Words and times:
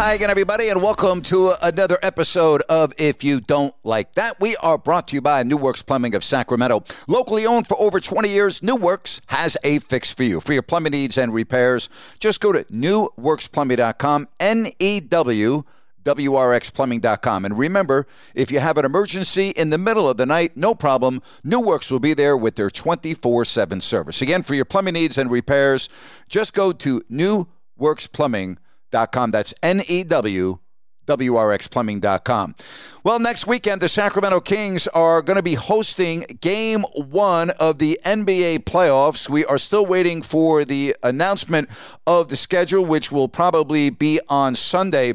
Hi 0.00 0.14
again, 0.14 0.30
everybody, 0.30 0.70
and 0.70 0.80
welcome 0.80 1.20
to 1.20 1.52
another 1.62 1.98
episode 2.02 2.62
of 2.70 2.90
If 2.98 3.22
You 3.22 3.38
Don't 3.38 3.74
Like 3.84 4.14
That. 4.14 4.40
We 4.40 4.56
are 4.62 4.78
brought 4.78 5.08
to 5.08 5.16
you 5.16 5.20
by 5.20 5.42
New 5.42 5.58
Works 5.58 5.82
Plumbing 5.82 6.14
of 6.14 6.24
Sacramento. 6.24 6.84
Locally 7.06 7.44
owned 7.44 7.66
for 7.66 7.78
over 7.78 8.00
20 8.00 8.26
years, 8.30 8.62
New 8.62 8.76
Works 8.76 9.20
has 9.26 9.58
a 9.62 9.78
fix 9.78 10.10
for 10.10 10.22
you. 10.22 10.40
For 10.40 10.54
your 10.54 10.62
plumbing 10.62 10.92
needs 10.92 11.18
and 11.18 11.34
repairs, 11.34 11.90
just 12.18 12.40
go 12.40 12.50
to 12.50 12.64
newworksplumbing.com, 12.64 14.28
N 14.40 14.72
E 14.78 15.00
W. 15.00 15.64
WRXplumbing.com. 16.02 17.44
And 17.44 17.58
remember, 17.58 18.06
if 18.34 18.50
you 18.50 18.58
have 18.58 18.78
an 18.78 18.86
emergency 18.86 19.50
in 19.50 19.68
the 19.68 19.76
middle 19.76 20.08
of 20.08 20.16
the 20.16 20.24
night, 20.24 20.56
no 20.56 20.74
problem. 20.74 21.20
New 21.44 21.60
Works 21.60 21.90
will 21.90 22.00
be 22.00 22.14
there 22.14 22.38
with 22.38 22.56
their 22.56 22.70
24 22.70 23.44
7 23.44 23.82
service. 23.82 24.22
Again, 24.22 24.42
for 24.42 24.54
your 24.54 24.64
plumbing 24.64 24.94
needs 24.94 25.18
and 25.18 25.30
repairs, 25.30 25.90
just 26.26 26.54
go 26.54 26.72
to 26.72 27.02
newworksplumbing.com. 27.02 28.56
That's 28.90 29.54
N 29.62 29.82
E 29.88 30.04
W. 30.04 30.58
WRXplumbing.com. 31.06 32.54
Well, 33.02 33.18
next 33.18 33.46
weekend, 33.46 33.80
the 33.80 33.88
Sacramento 33.88 34.40
Kings 34.40 34.86
are 34.88 35.22
going 35.22 35.38
to 35.38 35.42
be 35.42 35.54
hosting 35.54 36.20
game 36.40 36.84
one 36.94 37.50
of 37.50 37.78
the 37.78 37.98
NBA 38.04 38.60
playoffs. 38.60 39.28
We 39.28 39.44
are 39.44 39.58
still 39.58 39.84
waiting 39.84 40.22
for 40.22 40.64
the 40.64 40.94
announcement 41.02 41.68
of 42.06 42.28
the 42.28 42.36
schedule, 42.36 42.84
which 42.84 43.10
will 43.10 43.28
probably 43.28 43.90
be 43.90 44.20
on 44.28 44.54
Sunday. 44.54 45.14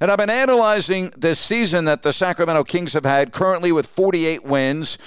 And 0.00 0.10
I've 0.10 0.18
been 0.18 0.30
analyzing 0.30 1.12
this 1.16 1.38
season 1.38 1.84
that 1.84 2.02
the 2.02 2.12
Sacramento 2.12 2.64
Kings 2.64 2.92
have 2.94 3.04
had 3.04 3.32
currently 3.32 3.70
with 3.70 3.86
48 3.86 4.44
wins, 4.44 4.98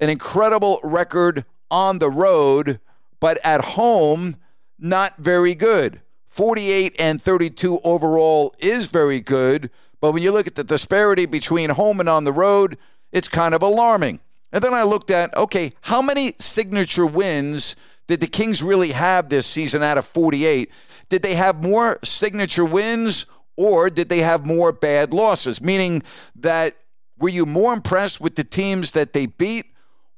an 0.00 0.08
incredible 0.08 0.80
record 0.82 1.44
on 1.70 1.98
the 1.98 2.10
road, 2.10 2.80
but 3.20 3.38
at 3.44 3.62
home, 3.62 4.36
not 4.78 5.16
very 5.18 5.54
good. 5.54 6.00
48 6.34 6.96
and 6.98 7.22
32 7.22 7.78
overall 7.84 8.52
is 8.58 8.88
very 8.88 9.20
good, 9.20 9.70
but 10.00 10.10
when 10.10 10.20
you 10.24 10.32
look 10.32 10.48
at 10.48 10.56
the 10.56 10.64
disparity 10.64 11.26
between 11.26 11.70
home 11.70 12.00
and 12.00 12.08
on 12.08 12.24
the 12.24 12.32
road, 12.32 12.76
it's 13.12 13.28
kind 13.28 13.54
of 13.54 13.62
alarming. 13.62 14.18
And 14.52 14.60
then 14.60 14.74
I 14.74 14.82
looked 14.82 15.12
at, 15.12 15.32
okay, 15.36 15.74
how 15.82 16.02
many 16.02 16.34
signature 16.40 17.06
wins 17.06 17.76
did 18.08 18.18
the 18.18 18.26
Kings 18.26 18.64
really 18.64 18.90
have 18.90 19.28
this 19.28 19.46
season 19.46 19.84
out 19.84 19.96
of 19.96 20.06
48? 20.06 20.72
Did 21.08 21.22
they 21.22 21.36
have 21.36 21.62
more 21.62 22.00
signature 22.02 22.64
wins 22.64 23.26
or 23.56 23.88
did 23.88 24.08
they 24.08 24.18
have 24.18 24.44
more 24.44 24.72
bad 24.72 25.14
losses? 25.14 25.62
Meaning 25.62 26.02
that 26.34 26.74
were 27.16 27.28
you 27.28 27.46
more 27.46 27.72
impressed 27.72 28.20
with 28.20 28.34
the 28.34 28.42
teams 28.42 28.90
that 28.90 29.12
they 29.12 29.26
beat 29.26 29.66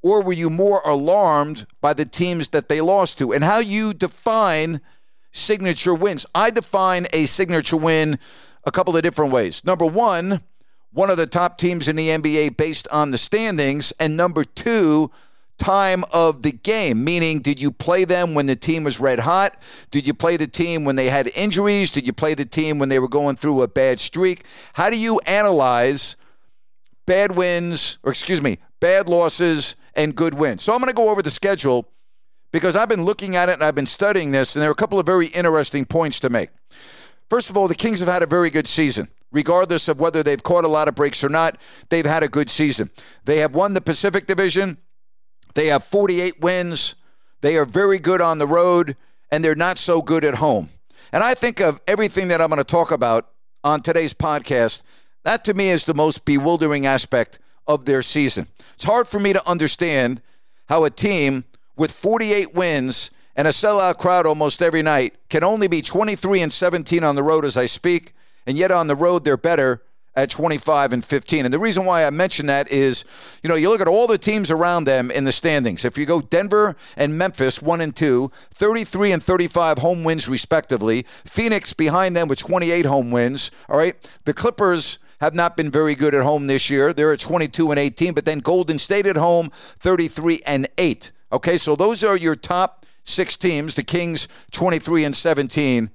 or 0.03 0.23
were 0.23 0.33
you 0.33 0.49
more 0.49 0.81
alarmed 0.87 1.67
by 1.83 1.93
the 1.93 2.07
teams 2.07 2.49
that 2.49 2.71
they 2.71 2.81
lost 2.81 3.19
to? 3.19 3.35
And 3.35 3.45
how 3.45 3.59
you 3.59 3.93
define 3.93 4.81
signature 5.37 5.95
wins. 5.95 6.27
I 6.35 6.51
define 6.51 7.07
a 7.13 7.27
signature 7.27 7.77
win 7.77 8.19
a 8.65 8.73
couple 8.73 8.97
of 8.97 9.03
different 9.03 9.33
ways. 9.33 9.65
Number 9.65 9.87
one, 9.87 10.43
one 10.93 11.11
of 11.11 11.17
the 11.17 11.27
top 11.27 11.59
teams 11.59 11.89
in 11.89 11.97
the 11.97 12.09
NBA 12.09 12.57
based 12.57 12.89
on 12.89 13.11
the 13.11 13.19
standings. 13.19 13.93
And 14.01 14.17
number 14.17 14.45
two, 14.45 15.11
time 15.59 16.05
of 16.13 16.43
the 16.43 16.53
game, 16.53 17.05
meaning 17.05 17.41
did 17.41 17.61
you 17.61 17.71
play 17.71 18.05
them 18.05 18.35
when 18.35 18.47
the 18.47 18.57
team 18.57 18.85
was 18.85 19.01
red 19.01 19.21
hot? 19.21 19.57
Did 19.91 20.07
you 20.07 20.15
play 20.15 20.37
the 20.37 20.47
team 20.47 20.85
when 20.85 20.97
they 20.97 21.09
had 21.09 21.29
injuries? 21.37 21.93
Did 21.93 22.07
you 22.07 22.13
play 22.13 22.35
the 22.35 22.45
team 22.45 22.79
when 22.79 22.89
they 22.89 22.99
were 22.99 23.09
going 23.09 23.37
through 23.37 23.63
a 23.63 23.69
bad 23.69 24.01
streak? 24.01 24.45
How 24.75 24.91
do 24.91 24.97
you 24.97 25.21
analyze 25.27 26.17
bad 27.07 27.37
wins, 27.37 27.99
or 28.03 28.11
excuse 28.11 28.43
me, 28.43 28.59
bad 28.81 29.09
losses 29.09 29.77
and 29.95 30.15
good 30.15 30.35
wins? 30.35 30.63
So 30.63 30.73
I'm 30.73 30.81
going 30.81 30.89
to 30.89 30.95
go 30.95 31.11
over 31.11 31.23
the 31.23 31.31
schedule 31.31 31.89
because 32.57 32.75
I've 32.75 32.89
been 32.89 33.05
looking 33.05 33.37
at 33.37 33.51
it 33.51 33.53
and 33.53 33.63
I've 33.63 33.75
been 33.75 33.85
studying 33.85 34.31
this, 34.31 34.57
and 34.57 34.63
there 34.63 34.71
are 34.71 34.73
a 34.73 34.75
couple 34.75 34.99
of 34.99 35.05
very 35.05 35.27
interesting 35.27 35.85
points 35.85 36.19
to 36.21 36.31
make. 36.31 36.49
First 37.29 37.51
of 37.51 37.57
all, 37.59 37.69
the 37.69 37.75
Kings 37.75 38.01
have 38.01 38.09
had 38.09 38.23
a 38.23 38.27
very 38.27 38.49
good 38.49 38.67
season. 38.67 39.09
Regardless 39.31 39.89
of 39.89 40.01
whether 40.01 40.23
they've 40.23 40.43
caught 40.43 40.65
a 40.65 40.69
lot 40.69 40.89
of 40.89 40.95
breaks 40.95 41.23
or 41.23 41.29
not, 41.29 41.59
they've 41.91 42.07
had 42.07 42.23
a 42.23 42.29
good 42.29 42.49
season. 42.49 42.89
They 43.27 43.41
have 43.41 43.55
won 43.55 43.75
the 43.75 43.83
Pacific 43.83 44.27
Division. 44.27 44.79
They 45.53 45.67
have 45.67 45.85
48 45.85 46.41
wins. 46.41 46.95
They 47.43 47.59
are 47.59 47.67
very 47.67 47.99
good 47.99 48.23
on 48.23 48.39
the 48.39 48.47
road, 48.47 48.97
and 49.31 49.45
they're 49.45 49.55
not 49.55 49.79
so 49.79 50.01
good 50.01 50.25
at 50.25 50.37
home. 50.37 50.71
And 51.13 51.23
I 51.23 51.35
think 51.35 51.61
of 51.61 51.83
everything 51.87 52.29
that 52.29 52.41
I'm 52.41 52.49
going 52.49 52.57
to 52.57 52.65
talk 52.65 52.91
about 52.91 53.29
on 53.65 53.83
today's 53.83 54.15
podcast, 54.15 54.83
that 55.25 55.45
to 55.45 55.53
me 55.53 55.69
is 55.69 55.85
the 55.85 55.93
most 55.93 56.25
bewildering 56.25 56.87
aspect 56.87 57.39
of 57.67 57.85
their 57.85 58.01
season. 58.01 58.47
It's 58.77 58.85
hard 58.85 59.07
for 59.07 59.21
me 59.21 59.35
to 59.35 59.47
understand 59.47 60.23
how 60.71 60.85
a 60.85 60.91
team 60.91 61.45
with 61.77 61.93
48 61.93 62.55
wins 62.55 63.11
and 63.37 63.47
a 63.47 63.51
sellout 63.51 63.99
crowd 63.99 64.27
almost 64.27 64.63
every 64.63 64.83
night 64.83 65.15
can 65.29 65.45
only 65.45 65.69
be 65.69 65.83
23 65.83 66.41
and 66.41 66.53
17 66.53 67.05
on 67.05 67.15
the 67.15 67.23
road 67.23 67.45
as 67.45 67.57
I 67.57 67.67
speak, 67.67 68.15
and 68.47 68.57
yet 68.57 68.71
on 68.71 68.87
the 68.87 68.97
road 68.97 69.25
they're 69.25 69.37
better 69.37 69.83
at 70.17 70.31
25 70.31 70.95
and 70.95 71.05
15. 71.05 71.45
And 71.45 71.53
the 71.53 71.59
reason 71.59 71.85
why 71.85 72.07
I 72.07 72.11
mention 72.11 72.47
that 72.47 72.73
is, 72.73 73.05
you 73.43 73.51
know, 73.51 73.55
you 73.55 73.69
look 73.69 73.83
at 73.83 73.89
all 73.89 74.07
the 74.07 74.17
teams 74.17 74.51
around 74.51 74.85
them 74.85 75.11
in 75.11 75.25
the 75.25 75.33
standings. 75.33 75.85
If 75.85 75.99
you 75.99 76.07
go 76.07 76.23
Denver 76.23 76.75
and 76.97 77.19
Memphis, 77.19 77.61
1 77.61 77.83
and 77.83 77.95
2, 77.95 78.31
33 78.35 79.13
and 79.13 79.23
35 79.23 79.79
home 79.79 80.05
wins 80.05 80.27
respectively. 80.27 81.03
Phoenix 81.07 81.75
behind 81.75 82.17
them 82.17 82.29
with 82.29 82.39
28 82.39 82.87
home 82.87 83.11
wins, 83.11 83.51
all 83.69 83.77
right? 83.77 83.95
The 84.25 84.33
Clippers 84.33 84.99
have 85.21 85.35
not 85.35 85.57
been 85.57 85.71
very 85.71 85.95
good 85.95 86.15
at 86.15 86.23
home 86.23 86.47
this 86.47 86.71
year. 86.71 86.93
They're 86.93 87.13
at 87.13 87.21
22 87.21 87.71
and 87.71 87.79
18, 87.79 88.15
but 88.15 88.25
then 88.25 88.39
Golden 88.39 88.79
State 88.79 89.07
at 89.07 89.17
home, 89.17 89.51
33 89.53 90.41
and 90.47 90.67
8. 90.79 91.13
Okay, 91.33 91.57
so 91.57 91.75
those 91.75 92.05
are 92.05 92.17
your 92.17 92.37
top 92.37 92.87
six 93.05 93.37
teams. 93.37 93.75
The 93.75 93.83
Kings, 93.83 94.29
23 94.53 95.05
and 95.05 95.17
17 95.17 95.91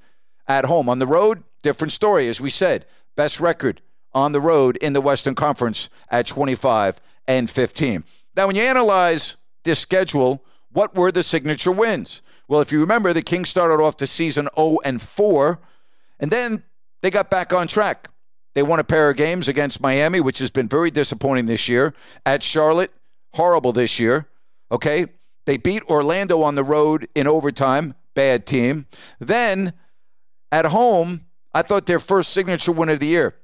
at 0.48 0.66
home. 0.66 0.90
On 0.90 1.00
the 1.00 1.08
road, 1.08 1.44
different 1.64 1.94
story, 1.94 2.28
as 2.28 2.42
we 2.42 2.50
said. 2.50 2.86
Best 3.16 3.40
record 3.40 3.82
on 4.14 4.32
the 4.32 4.42
road 4.42 4.78
in 4.78 4.94
the 4.94 5.02
Western 5.02 5.36
Conference 5.36 5.90
at 6.10 6.26
25 6.26 7.00
and 7.28 7.50
15. 7.50 8.04
Now, 8.36 8.48
when 8.48 8.56
you 8.56 8.64
analyze 8.64 9.38
this 9.64 9.80
schedule, 9.80 10.44
what 10.72 10.96
were 10.96 11.12
the 11.12 11.24
signature 11.24 11.72
wins? 11.72 12.22
Well, 12.48 12.62
if 12.62 12.72
you 12.72 12.82
remember, 12.82 13.14
the 13.14 13.22
Kings 13.22 13.50
started 13.50 13.82
off 13.82 13.98
the 13.98 14.08
season 14.08 14.50
0 14.56 14.78
and 14.84 15.02
4, 15.02 15.62
and 16.20 16.32
then 16.32 16.64
they 17.02 17.10
got 17.10 17.30
back 17.30 17.54
on 17.54 17.68
track. 17.68 18.10
They 18.54 18.64
won 18.64 18.80
a 18.80 18.84
pair 18.84 19.10
of 19.10 19.16
games 19.16 19.48
against 19.48 19.82
Miami, 19.82 20.20
which 20.20 20.40
has 20.40 20.50
been 20.50 20.68
very 20.68 20.92
disappointing 20.92 21.46
this 21.46 21.70
year. 21.70 21.94
At 22.26 22.44
Charlotte, 22.44 22.92
horrible 23.34 23.72
this 23.72 24.00
year. 24.00 24.28
Okay, 24.72 25.06
they 25.52 25.58
beat 25.58 25.84
Orlando 25.90 26.44
on 26.44 26.56
the 26.56 26.64
road 26.64 27.10
in 27.14 27.28
overtime, 27.28 27.94
bad 28.14 28.46
team. 28.46 28.86
Then 29.20 29.74
at 30.50 30.64
home, 30.64 31.26
I 31.54 31.62
thought 31.62 31.88
their 31.88 32.00
first 32.00 32.32
signature 32.32 32.72
win 32.72 32.88
of 32.88 33.02
the 33.02 33.08
year. 33.08 33.36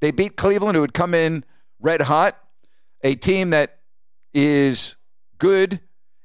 They 0.00 0.12
beat 0.12 0.36
Cleveland, 0.36 0.76
who 0.76 0.82
had 0.82 0.94
come 0.94 1.12
in 1.12 1.44
red 1.80 2.02
hot, 2.02 2.38
a 3.02 3.16
team 3.16 3.50
that 3.50 3.80
is 4.32 4.94
good 5.38 5.80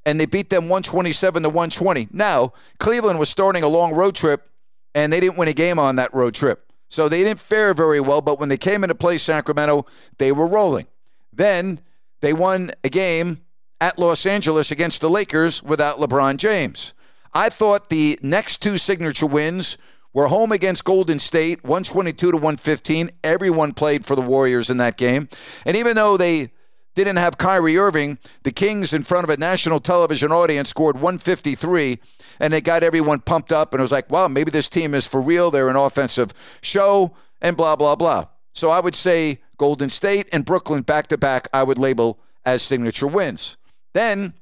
and 0.06 0.20
they 0.20 0.28
beat 0.28 0.52
them 0.52 0.66
127 0.66 1.42
to 1.42 1.50
120. 1.50 2.10
Now, 2.12 2.54
Cleveland 2.78 3.18
was 3.18 3.30
starting 3.30 3.64
a 3.64 3.68
long 3.68 3.96
road 3.96 4.14
trip, 4.14 4.48
and 4.94 5.12
they 5.12 5.20
didn't 5.20 5.40
win 5.40 5.48
a 5.48 5.54
game 5.54 5.80
on 5.80 5.96
that 5.96 6.14
road 6.14 6.36
trip. 6.36 6.72
So 6.88 7.10
they 7.10 7.24
didn't 7.24 7.40
fare 7.40 7.74
very 7.74 8.00
well, 8.00 8.22
but 8.22 8.40
when 8.40 8.50
they 8.50 8.58
came 8.58 8.84
into 8.84 8.94
play 8.94 9.18
Sacramento, 9.18 9.88
they 10.20 10.32
were 10.32 10.46
rolling. 10.46 10.86
Then 11.34 11.80
they 12.22 12.32
won 12.32 12.74
a 12.84 12.90
game 12.90 13.42
at 13.82 14.00
Los 14.00 14.26
Angeles 14.26 14.72
against 14.72 15.02
the 15.02 15.10
Lakers 15.10 15.62
without 15.62 15.98
LeBron 15.98 16.38
James. 16.38 16.94
I 17.34 17.50
thought 17.50 17.90
the 17.90 18.18
next 18.22 18.62
two 18.62 18.78
signature 18.78 19.26
wins 19.26 19.78
were 20.14 20.28
home 20.28 20.52
against 20.52 20.86
Golden 20.86 21.20
State, 21.20 21.64
122 21.64 22.32
to 22.32 22.38
115. 22.38 23.10
Everyone 23.24 23.74
played 23.74 24.06
for 24.06 24.16
the 24.16 24.22
Warriors 24.22 24.70
in 24.70 24.78
that 24.78 24.98
game. 24.98 25.30
And 25.66 25.76
even 25.76 25.96
though 25.96 26.16
they 26.16 26.52
didn't 26.94 27.18
have 27.18 27.38
Kyrie 27.38 27.78
Irving, 27.78 28.20
the 28.44 28.52
Kings 28.52 28.94
in 28.94 29.04
front 29.04 29.24
of 29.24 29.30
a 29.30 29.38
national 29.38 29.80
television 29.80 30.32
audience 30.32 30.70
scored 30.70 30.96
153 30.98 32.00
and 32.40 32.54
it 32.54 32.64
got 32.64 32.84
everyone 32.84 33.20
pumped 33.20 33.52
up 33.52 33.74
and 33.74 33.80
it 33.80 33.84
was 33.84 33.92
like, 33.92 34.10
wow, 34.12 34.28
maybe 34.28 34.52
this 34.52 34.68
team 34.68 34.94
is 34.94 35.08
for 35.08 35.22
real. 35.22 35.50
They're 35.50 35.70
an 35.70 35.76
offensive 35.76 36.34
show 36.62 37.16
and 37.42 37.56
blah 37.56 37.78
blah 37.78 37.96
blah. 37.96 38.26
So 38.54 38.70
I 38.70 38.82
would 38.82 38.96
say 38.96 39.40
Golden 39.58 39.90
State 39.90 40.28
and 40.34 40.46
Brooklyn 40.46 40.82
back 40.82 41.08
to 41.08 41.18
back 41.18 41.48
I 41.54 41.64
would 41.64 41.78
label 41.78 42.20
as 42.46 42.62
signature 42.62 43.08
wins. 43.08 43.56
Then 43.94 44.34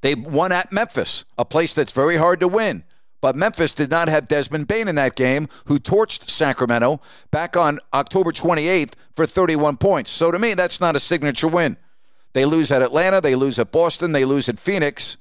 they 0.00 0.14
won 0.14 0.52
at 0.52 0.72
Memphis, 0.72 1.24
a 1.36 1.44
place 1.44 1.72
that's 1.72 1.92
very 1.92 2.16
hard 2.16 2.40
to 2.40 2.48
win. 2.48 2.84
But 3.20 3.34
Memphis 3.34 3.72
did 3.72 3.90
not 3.90 4.08
have 4.08 4.28
Desmond 4.28 4.68
Bane 4.68 4.88
in 4.88 4.94
that 4.96 5.16
game, 5.16 5.48
who 5.66 5.78
torched 5.78 6.28
Sacramento 6.30 7.00
back 7.30 7.56
on 7.56 7.80
October 7.92 8.30
28th 8.30 8.92
for 9.12 9.26
31 9.26 9.78
points. 9.78 10.10
So 10.10 10.30
to 10.30 10.38
me, 10.38 10.54
that's 10.54 10.80
not 10.80 10.94
a 10.94 11.00
signature 11.00 11.48
win. 11.48 11.76
They 12.34 12.44
lose 12.44 12.70
at 12.70 12.82
Atlanta, 12.82 13.20
they 13.20 13.34
lose 13.34 13.58
at 13.58 13.72
Boston, 13.72 14.12
they 14.12 14.24
lose 14.24 14.48
at 14.48 14.58
Phoenix. 14.58 15.16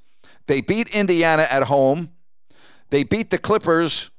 They 0.48 0.62
beat 0.62 0.94
Indiana 0.94 1.48
at 1.50 1.64
home. 1.64 2.12
They 2.90 3.04
beat 3.04 3.30
the 3.30 3.38
Clippers 3.38 4.12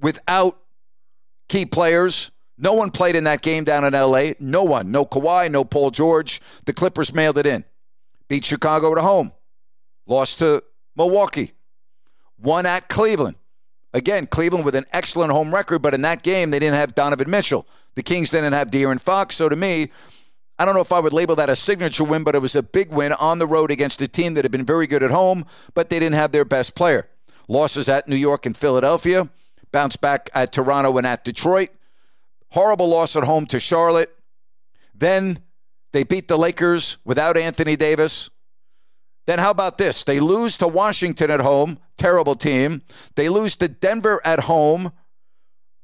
without 0.00 0.58
key 1.48 1.66
players. 1.66 2.30
No 2.58 2.72
one 2.74 2.90
played 2.90 3.16
in 3.16 3.24
that 3.24 3.42
game 3.42 3.64
down 3.64 3.84
in 3.84 3.92
LA. 3.92 4.32
No 4.40 4.64
one. 4.64 4.90
No 4.90 5.04
Kawhi, 5.04 5.50
no 5.50 5.64
Paul 5.64 5.90
George. 5.90 6.40
The 6.64 6.72
Clippers 6.72 7.14
mailed 7.14 7.38
it 7.38 7.46
in. 7.46 7.64
Beat 8.30 8.44
Chicago 8.44 8.92
at 8.92 9.02
home. 9.02 9.32
Lost 10.06 10.38
to 10.38 10.62
Milwaukee. 10.96 11.50
Won 12.38 12.64
at 12.64 12.88
Cleveland. 12.88 13.34
Again, 13.92 14.28
Cleveland 14.28 14.64
with 14.64 14.76
an 14.76 14.84
excellent 14.92 15.32
home 15.32 15.52
record, 15.52 15.80
but 15.82 15.94
in 15.94 16.02
that 16.02 16.22
game, 16.22 16.52
they 16.52 16.60
didn't 16.60 16.76
have 16.76 16.94
Donovan 16.94 17.28
Mitchell. 17.28 17.66
The 17.96 18.04
Kings 18.04 18.30
didn't 18.30 18.52
have 18.52 18.70
De'Aaron 18.70 19.00
Fox. 19.00 19.34
So 19.34 19.48
to 19.48 19.56
me, 19.56 19.90
I 20.60 20.64
don't 20.64 20.76
know 20.76 20.80
if 20.80 20.92
I 20.92 21.00
would 21.00 21.12
label 21.12 21.34
that 21.36 21.50
a 21.50 21.56
signature 21.56 22.04
win, 22.04 22.22
but 22.22 22.36
it 22.36 22.40
was 22.40 22.54
a 22.54 22.62
big 22.62 22.92
win 22.92 23.12
on 23.14 23.40
the 23.40 23.48
road 23.48 23.72
against 23.72 24.00
a 24.00 24.06
team 24.06 24.34
that 24.34 24.44
had 24.44 24.52
been 24.52 24.64
very 24.64 24.86
good 24.86 25.02
at 25.02 25.10
home, 25.10 25.44
but 25.74 25.90
they 25.90 25.98
didn't 25.98 26.14
have 26.14 26.30
their 26.30 26.44
best 26.44 26.76
player. 26.76 27.08
Losses 27.48 27.88
at 27.88 28.06
New 28.06 28.14
York 28.14 28.46
and 28.46 28.56
Philadelphia, 28.56 29.28
bounce 29.72 29.96
back 29.96 30.30
at 30.34 30.52
Toronto 30.52 30.96
and 30.98 31.06
at 31.06 31.24
Detroit. 31.24 31.70
Horrible 32.52 32.88
loss 32.88 33.16
at 33.16 33.24
home 33.24 33.46
to 33.46 33.58
Charlotte. 33.58 34.16
Then 34.94 35.40
they 35.92 36.04
beat 36.04 36.28
the 36.28 36.38
Lakers 36.38 36.98
without 37.04 37.36
Anthony 37.36 37.76
Davis. 37.76 38.30
Then 39.26 39.38
how 39.38 39.50
about 39.50 39.78
this? 39.78 40.04
They 40.04 40.20
lose 40.20 40.56
to 40.58 40.68
Washington 40.68 41.30
at 41.30 41.40
home, 41.40 41.78
terrible 41.96 42.34
team. 42.34 42.82
They 43.16 43.28
lose 43.28 43.56
to 43.56 43.68
Denver 43.68 44.20
at 44.24 44.40
home. 44.40 44.92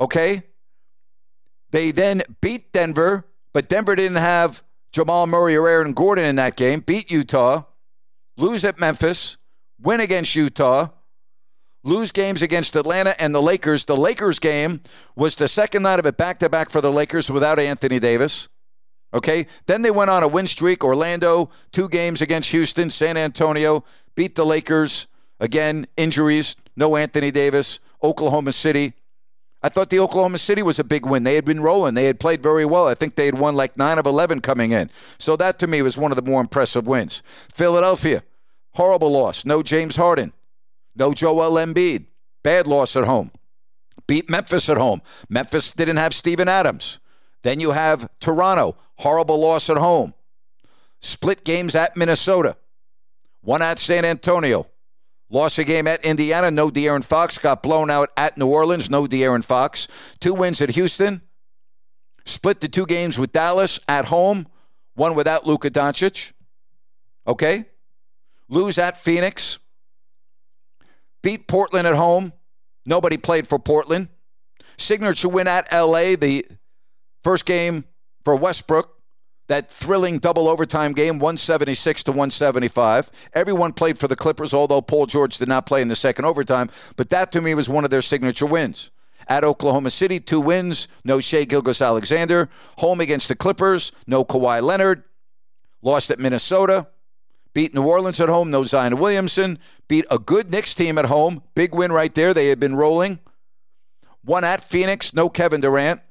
Okay? 0.00 0.42
They 1.70 1.90
then 1.90 2.22
beat 2.40 2.72
Denver, 2.72 3.26
but 3.52 3.68
Denver 3.68 3.96
didn't 3.96 4.18
have 4.18 4.62
Jamal 4.92 5.26
Murray 5.26 5.56
or 5.56 5.68
Aaron 5.68 5.92
Gordon 5.92 6.24
in 6.24 6.36
that 6.36 6.56
game. 6.56 6.80
Beat 6.80 7.10
Utah, 7.10 7.64
lose 8.36 8.64
at 8.64 8.80
Memphis, 8.80 9.36
win 9.80 10.00
against 10.00 10.34
Utah, 10.34 10.88
lose 11.84 12.12
games 12.12 12.42
against 12.42 12.76
Atlanta 12.76 13.20
and 13.20 13.34
the 13.34 13.42
Lakers. 13.42 13.84
The 13.84 13.96
Lakers 13.96 14.38
game 14.38 14.80
was 15.14 15.36
the 15.36 15.48
second 15.48 15.82
night 15.82 15.98
of 15.98 16.06
it 16.06 16.16
back 16.16 16.38
to 16.38 16.48
back 16.48 16.70
for 16.70 16.80
the 16.80 16.92
Lakers 16.92 17.30
without 17.30 17.58
Anthony 17.58 17.98
Davis. 17.98 18.48
Okay. 19.16 19.46
Then 19.64 19.80
they 19.80 19.90
went 19.90 20.10
on 20.10 20.22
a 20.22 20.28
win 20.28 20.46
streak. 20.46 20.84
Orlando, 20.84 21.50
two 21.72 21.88
games 21.88 22.20
against 22.20 22.50
Houston, 22.50 22.90
San 22.90 23.16
Antonio, 23.16 23.82
beat 24.14 24.34
the 24.34 24.44
Lakers. 24.44 25.06
Again, 25.40 25.86
injuries, 25.96 26.56
no 26.76 26.96
Anthony 26.96 27.30
Davis. 27.30 27.80
Oklahoma 28.02 28.52
City. 28.52 28.92
I 29.62 29.70
thought 29.70 29.88
the 29.88 30.00
Oklahoma 30.00 30.38
City 30.38 30.62
was 30.62 30.78
a 30.78 30.84
big 30.84 31.06
win. 31.06 31.24
They 31.24 31.34
had 31.34 31.46
been 31.46 31.62
rolling. 31.62 31.94
They 31.94 32.04
had 32.04 32.20
played 32.20 32.42
very 32.42 32.66
well. 32.66 32.86
I 32.86 32.94
think 32.94 33.14
they 33.14 33.24
had 33.24 33.38
won 33.38 33.56
like 33.56 33.76
9 33.76 33.98
of 33.98 34.06
11 34.06 34.42
coming 34.42 34.72
in. 34.72 34.90
So 35.18 35.34
that 35.36 35.58
to 35.60 35.66
me 35.66 35.80
was 35.80 35.96
one 35.96 36.12
of 36.12 36.16
the 36.16 36.30
more 36.30 36.40
impressive 36.40 36.86
wins. 36.86 37.22
Philadelphia, 37.52 38.22
horrible 38.74 39.10
loss. 39.10 39.44
No 39.46 39.62
James 39.62 39.96
Harden. 39.96 40.34
No 40.94 41.14
Joel 41.14 41.52
Embiid. 41.52 42.04
Bad 42.44 42.66
loss 42.66 42.94
at 42.96 43.04
home. 43.04 43.32
Beat 44.06 44.28
Memphis 44.28 44.68
at 44.68 44.76
home. 44.76 45.00
Memphis 45.28 45.72
didn't 45.72 45.96
have 45.96 46.14
Steven 46.14 46.48
Adams. 46.48 47.00
Then 47.42 47.60
you 47.60 47.72
have 47.72 48.08
Toronto, 48.20 48.76
horrible 48.96 49.40
loss 49.40 49.70
at 49.70 49.76
home. 49.76 50.14
Split 51.00 51.44
games 51.44 51.74
at 51.74 51.96
Minnesota. 51.96 52.56
One 53.42 53.62
at 53.62 53.78
San 53.78 54.04
Antonio. 54.04 54.66
Lost 55.28 55.58
a 55.58 55.64
game 55.64 55.86
at 55.86 56.04
Indiana. 56.04 56.50
No 56.50 56.68
De'Aaron 56.68 57.04
Fox. 57.04 57.38
Got 57.38 57.62
blown 57.62 57.90
out 57.90 58.10
at 58.16 58.38
New 58.38 58.48
Orleans. 58.48 58.90
No 58.90 59.06
De'Aaron 59.06 59.44
Fox. 59.44 59.88
Two 60.20 60.34
wins 60.34 60.60
at 60.60 60.70
Houston. 60.70 61.22
Split 62.24 62.60
the 62.60 62.68
two 62.68 62.86
games 62.86 63.18
with 63.18 63.32
Dallas 63.32 63.78
at 63.88 64.06
home. 64.06 64.46
One 64.94 65.14
without 65.14 65.46
Luka 65.46 65.70
Doncic. 65.70 66.32
Okay. 67.26 67.66
Lose 68.48 68.78
at 68.78 68.98
Phoenix. 68.98 69.58
Beat 71.22 71.48
Portland 71.48 71.86
at 71.86 71.94
home. 71.94 72.32
Nobody 72.84 73.16
played 73.16 73.48
for 73.48 73.58
Portland. 73.58 74.08
Signature 74.76 75.28
win 75.28 75.48
at 75.48 75.72
LA. 75.72 76.14
The 76.16 76.46
first 77.26 77.44
game 77.44 77.84
for 78.22 78.36
Westbrook 78.36 79.00
that 79.48 79.68
thrilling 79.68 80.20
double 80.20 80.46
overtime 80.46 80.92
game 80.92 81.18
176 81.18 82.04
to 82.04 82.12
175 82.12 83.10
everyone 83.32 83.72
played 83.72 83.98
for 83.98 84.06
the 84.06 84.14
clippers 84.14 84.54
although 84.54 84.80
paul 84.80 85.06
george 85.06 85.36
did 85.36 85.48
not 85.48 85.66
play 85.66 85.82
in 85.82 85.88
the 85.88 85.96
second 85.96 86.24
overtime 86.24 86.70
but 86.94 87.08
that 87.08 87.32
to 87.32 87.40
me 87.40 87.52
was 87.52 87.68
one 87.68 87.82
of 87.82 87.90
their 87.90 88.00
signature 88.00 88.46
wins. 88.46 88.92
At 89.26 89.42
oklahoma 89.42 89.90
city 89.90 90.20
two 90.20 90.40
wins 90.40 90.86
no 91.04 91.18
shai 91.18 91.42
gilgeous-alexander 91.42 92.48
home 92.78 93.00
against 93.00 93.26
the 93.26 93.34
clippers 93.34 93.90
no 94.06 94.24
Kawhi 94.24 94.62
leonard. 94.62 95.02
Lost 95.82 96.12
at 96.12 96.20
minnesota 96.20 96.86
beat 97.54 97.74
new 97.74 97.82
orleans 97.82 98.20
at 98.20 98.28
home 98.28 98.52
no 98.52 98.62
zion 98.62 98.98
williamson. 98.98 99.58
Beat 99.88 100.06
a 100.12 100.20
good 100.20 100.52
knicks 100.52 100.74
team 100.74 100.96
at 100.96 101.06
home 101.06 101.42
big 101.56 101.74
win 101.74 101.90
right 101.90 102.14
there 102.14 102.32
they 102.32 102.50
had 102.50 102.60
been 102.60 102.76
rolling. 102.76 103.18
One 104.22 104.44
at 104.44 104.62
phoenix 104.62 105.12
no 105.12 105.28
kevin 105.28 105.60
durant 105.60 106.02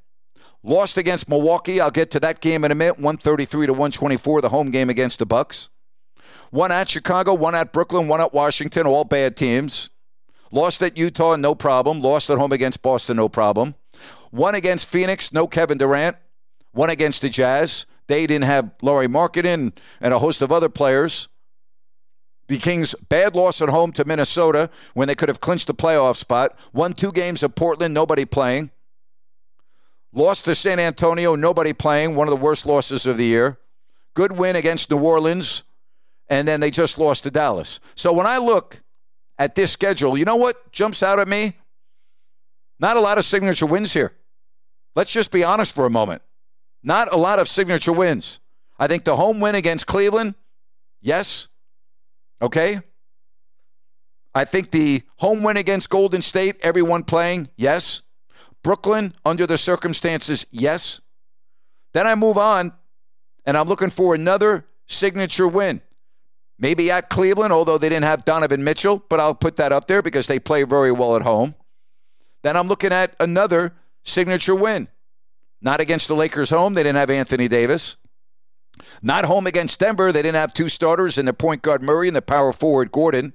Lost 0.66 0.98
against 0.98 1.30
Milwaukee. 1.30 1.80
I'll 1.80 1.92
get 1.92 2.10
to 2.12 2.20
that 2.22 2.42
game 2.42 2.66
in 2.66 2.72
a 2.72 2.76
minute. 2.76 2.96
133 2.96 3.68
to 3.68 3.74
124, 3.74 4.42
the 4.42 4.50
home 4.50 4.72
game 4.72 4.90
against 4.90 5.20
the 5.20 5.26
Bucks. 5.26 5.70
One 6.50 6.72
at 6.72 6.90
Chicago, 6.90 7.36
one 7.36 7.54
at 7.54 7.72
Brooklyn, 7.72 8.08
one 8.08 8.20
at 8.20 8.34
Washington, 8.34 8.88
all 8.88 9.04
bad 9.04 9.38
teams. 9.38 9.92
Lost 10.52 10.82
at 10.82 10.98
Utah, 10.98 11.36
no 11.36 11.54
problem. 11.54 12.02
Lost 12.02 12.32
at 12.32 12.40
home 12.40 12.52
against 12.52 12.82
Boston, 12.82 13.18
no 13.18 13.30
problem. 13.30 13.76
One 14.32 14.56
against 14.56 14.90
Phoenix, 14.90 15.32
no 15.32 15.46
Kevin 15.48 15.78
Durant. 15.78 16.18
One 16.72 16.90
against 16.90 17.22
the 17.22 17.30
Jazz. 17.30 17.86
They 18.08 18.26
didn't 18.26 18.46
have 18.46 18.72
Lauri 18.82 19.08
Markkanen 19.08 19.72
and 20.02 20.14
a 20.16 20.20
host 20.20 20.42
of 20.42 20.52
other 20.52 20.70
players. 20.70 21.28
The 22.48 22.58
Kings' 22.58 22.96
bad 22.96 23.36
loss 23.36 23.62
at 23.62 23.70
home 23.70 23.92
to 23.94 24.06
Minnesota 24.06 24.72
when 24.96 25.08
they 25.08 25.16
could 25.16 25.30
have 25.30 25.40
clinched 25.40 25.68
the 25.68 25.76
playoff 25.76 26.16
spot. 26.16 26.58
Won 26.74 26.94
two 26.94 27.12
games 27.12 27.44
at 27.44 27.56
Portland, 27.56 27.94
nobody 27.94 28.26
playing. 28.26 28.72
Lost 30.16 30.46
to 30.46 30.56
San 30.56 30.80
Antonio, 30.80 31.36
nobody 31.36 31.74
playing, 31.74 32.16
one 32.16 32.30
of 32.30 32.32
the 32.32 32.42
worst 32.42 32.66
losses 32.66 33.06
of 33.06 33.18
the 33.18 33.26
year. 33.26 33.60
Good 34.14 34.32
win 34.32 34.56
against 34.56 34.90
New 34.90 34.98
Orleans, 34.98 35.64
and 36.30 36.48
then 36.48 36.62
they 36.62 36.72
just 36.72 36.98
lost 36.98 37.24
to 37.24 37.32
Dallas. 37.32 37.82
So 37.96 38.14
when 38.14 38.26
I 38.26 38.38
look 38.38 38.82
at 39.38 39.56
this 39.56 39.74
schedule, 39.74 40.18
you 40.18 40.24
know 40.24 40.38
what 40.38 40.72
jumps 40.72 41.04
out 41.04 41.20
at 41.20 41.28
me? 41.28 41.58
Not 42.80 42.96
a 42.96 43.02
lot 43.02 43.18
of 43.18 43.26
signature 43.26 43.66
wins 43.66 43.94
here. 43.94 44.14
Let's 44.96 45.12
just 45.12 45.34
be 45.34 45.44
honest 45.44 45.76
for 45.76 45.86
a 45.86 45.90
moment. 45.90 46.22
Not 46.82 47.14
a 47.14 47.18
lot 47.18 47.40
of 47.40 47.50
signature 47.50 47.92
wins. 47.92 48.40
I 48.80 48.88
think 48.88 49.04
the 49.04 49.18
home 49.18 49.42
win 49.42 49.56
against 49.56 49.86
Cleveland, 49.86 50.36
yes. 51.02 51.50
Okay. 52.42 52.80
I 54.34 54.46
think 54.46 54.72
the 54.72 55.04
home 55.18 55.44
win 55.44 55.58
against 55.58 55.90
Golden 55.90 56.22
State, 56.22 56.56
everyone 56.64 57.04
playing, 57.04 57.50
yes. 57.58 58.02
Brooklyn, 58.66 59.14
under 59.24 59.46
the 59.46 59.60
circumstances, 59.60 60.48
yes. 60.50 61.00
Then 61.94 62.08
I 62.08 62.16
move 62.16 62.36
on, 62.36 62.74
and 63.46 63.56
I'm 63.56 63.68
looking 63.68 63.92
for 63.92 64.16
another 64.16 64.66
signature 64.88 65.48
win. 65.48 65.84
Maybe 66.58 66.90
at 66.90 67.12
Cleveland, 67.12 67.54
although 67.54 67.78
they 67.78 67.90
didn't 67.90 68.06
have 68.06 68.26
Donovan 68.26 68.64
Mitchell, 68.64 69.06
but 69.08 69.20
I'll 69.20 69.36
put 69.36 69.58
that 69.58 69.72
up 69.72 69.86
there 69.86 70.02
because 70.02 70.26
they 70.26 70.40
play 70.40 70.64
very 70.64 70.92
well 70.92 71.16
at 71.16 71.22
home. 71.22 71.54
Then 72.42 72.58
I'm 72.58 72.68
looking 72.68 72.92
at 72.92 73.16
another 73.20 73.76
signature 74.04 74.56
win. 74.56 74.90
Not 75.62 75.80
against 75.80 76.08
the 76.08 76.16
Lakers 76.16 76.50
home. 76.50 76.74
They 76.74 76.82
didn't 76.82 76.98
have 76.98 77.12
Anthony 77.12 77.48
Davis. 77.48 77.98
Not 79.04 79.26
home 79.26 79.46
against 79.46 79.78
Denver. 79.78 80.12
They 80.12 80.24
didn't 80.24 80.42
have 80.42 80.56
two 80.56 80.70
starters 80.70 81.20
in 81.20 81.28
the 81.28 81.34
point 81.34 81.62
guard 81.62 81.84
Murray 81.84 82.08
and 82.08 82.16
the 82.16 82.22
power 82.24 82.52
forward 82.52 82.92
Gordon. 82.92 83.34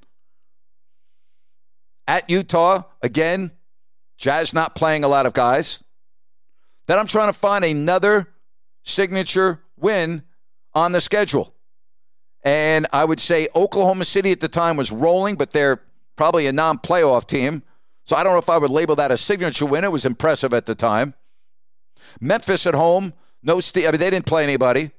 At 2.09 2.29
Utah, 2.29 2.83
again, 3.01 3.53
Jazz 4.21 4.53
not 4.53 4.77
playing 4.77 5.03
a 5.03 5.09
lot 5.09 5.25
of 5.25 5.33
guys. 5.33 5.83
Then 6.87 6.99
I'm 6.99 7.07
trying 7.07 7.33
to 7.33 7.39
find 7.39 7.65
another 7.65 8.29
signature 8.83 9.63
win 9.79 10.25
on 10.75 10.93
the 10.93 11.01
schedule. 11.01 11.55
And 12.45 12.87
I 12.93 13.05
would 13.05 13.19
say 13.19 13.49
Oklahoma 13.57 14.05
City 14.05 14.31
at 14.31 14.41
the 14.41 14.49
time 14.49 14.77
was 14.77 14.93
rolling, 14.93 15.37
but 15.37 15.53
they're 15.53 15.83
probably 16.17 16.47
a 16.47 16.53
non 16.53 16.79
playoff 16.79 17.27
team. 17.27 17.63
So 18.05 18.15
I 18.15 18.23
don't 18.23 18.35
know 18.35 18.39
if 18.39 18.51
I 18.51 18.59
would 18.59 18.71
label 18.71 18.95
that 18.97 19.11
a 19.11 19.17
signature 19.17 19.65
win. 19.65 19.85
It 19.85 19.93
was 19.93 20.05
impressive 20.05 20.53
at 20.53 20.67
the 20.67 20.75
time. 20.75 21.15
Memphis 22.21 22.67
at 22.67 22.75
home, 22.75 23.15
no. 23.43 23.55
I 23.59 23.81
mean, 23.81 23.93
they 23.93 24.11
didn't 24.11 24.27
play 24.27 24.43
anybody. 24.43 24.91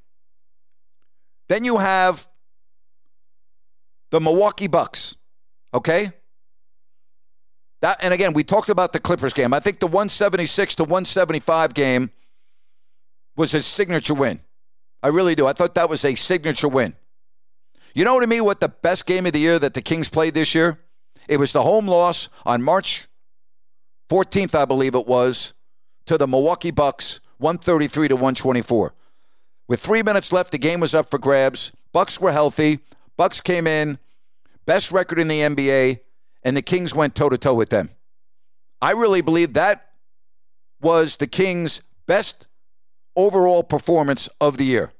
Then 1.47 1.63
you 1.63 1.77
have 1.77 2.27
the 4.09 4.19
Milwaukee 4.19 4.67
Bucks. 4.67 5.15
Okay? 5.73 6.09
That 7.81 8.03
and 8.03 8.13
again, 8.13 8.33
we 8.33 8.43
talked 8.43 8.69
about 8.69 8.93
the 8.93 8.99
Clippers 8.99 9.33
game. 9.33 9.53
I 9.53 9.59
think 9.59 9.79
the 9.79 9.87
176 9.87 10.75
to 10.75 10.83
175 10.83 11.73
game 11.73 12.11
was 13.35 13.53
a 13.53 13.63
signature 13.63 14.13
win. 14.13 14.39
I 15.03 15.07
really 15.07 15.35
do. 15.35 15.47
I 15.47 15.53
thought 15.53 15.75
that 15.75 15.89
was 15.89 16.05
a 16.05 16.15
signature 16.15 16.67
win. 16.67 16.95
You 17.93 18.05
know 18.05 18.13
what 18.13 18.23
I 18.23 18.27
mean? 18.27 18.45
What 18.45 18.59
the 18.59 18.69
best 18.69 19.05
game 19.05 19.25
of 19.25 19.33
the 19.33 19.39
year 19.39 19.59
that 19.59 19.73
the 19.73 19.81
Kings 19.81 20.09
played 20.09 20.33
this 20.33 20.53
year? 20.55 20.79
It 21.27 21.37
was 21.37 21.53
the 21.53 21.63
home 21.63 21.87
loss 21.87 22.29
on 22.45 22.61
March 22.61 23.07
14th, 24.09 24.53
I 24.55 24.65
believe 24.65 24.95
it 24.95 25.07
was, 25.07 25.53
to 26.05 26.17
the 26.17 26.27
Milwaukee 26.27 26.71
Bucks, 26.71 27.19
133 27.39 28.09
to 28.09 28.15
124. 28.15 28.93
With 29.67 29.79
three 29.79 30.03
minutes 30.03 30.31
left, 30.31 30.51
the 30.51 30.57
game 30.57 30.79
was 30.79 30.93
up 30.93 31.09
for 31.09 31.17
grabs. 31.17 31.71
Bucks 31.93 32.19
were 32.19 32.31
healthy. 32.31 32.79
Bucks 33.17 33.41
came 33.41 33.67
in, 33.67 33.97
best 34.65 34.91
record 34.91 35.19
in 35.19 35.27
the 35.27 35.39
NBA, 35.39 35.99
and 36.43 36.55
the 36.55 36.61
Kings 36.61 36.93
went 36.95 37.15
toe 37.15 37.29
to 37.29 37.37
toe 37.37 37.53
with 37.53 37.69
them. 37.69 37.89
I 38.81 38.91
really 38.91 39.21
believe 39.21 39.53
that 39.53 39.89
was 40.81 41.17
the 41.17 41.27
Kings' 41.27 41.83
best 42.07 42.47
overall 43.15 43.63
performance 43.63 44.27
of 44.39 44.57
the 44.57 44.63
year. 44.63 44.91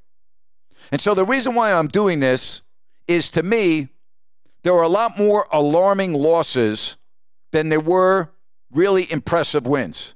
And 0.92 1.02
so 1.02 1.14
the 1.14 1.26
reason 1.26 1.56
why 1.56 1.74
I'm 1.74 1.88
doing 1.88 2.20
this 2.20 2.62
is 3.08 3.32
to 3.32 3.44
me, 3.44 3.90
there 4.64 4.74
are 4.74 4.84
a 4.84 4.90
lot 4.90 5.18
more 5.18 5.46
alarming 5.52 6.14
losses 6.14 6.98
than 7.52 7.70
there 7.70 7.80
were 7.80 8.32
really 8.72 9.12
impressive 9.12 9.66
wins. 9.66 10.16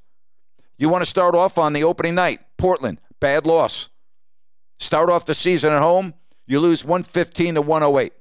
You 0.77 0.89
want 0.89 1.03
to 1.03 1.10
start 1.10 1.36
off 1.36 1.58
on 1.58 1.74
the 1.74 1.84
opening 1.84 2.15
night, 2.15 2.41
Portland, 2.58 3.00
bad 3.20 3.46
loss. 3.46 3.89
Start 4.79 5.10
off 5.10 5.25
the 5.25 5.34
season 5.34 5.72
at 5.72 5.82
home, 5.82 6.13
you 6.48 6.60
lose 6.60 6.84
115 6.84 7.55
to 7.55 7.62
108. 7.62 8.13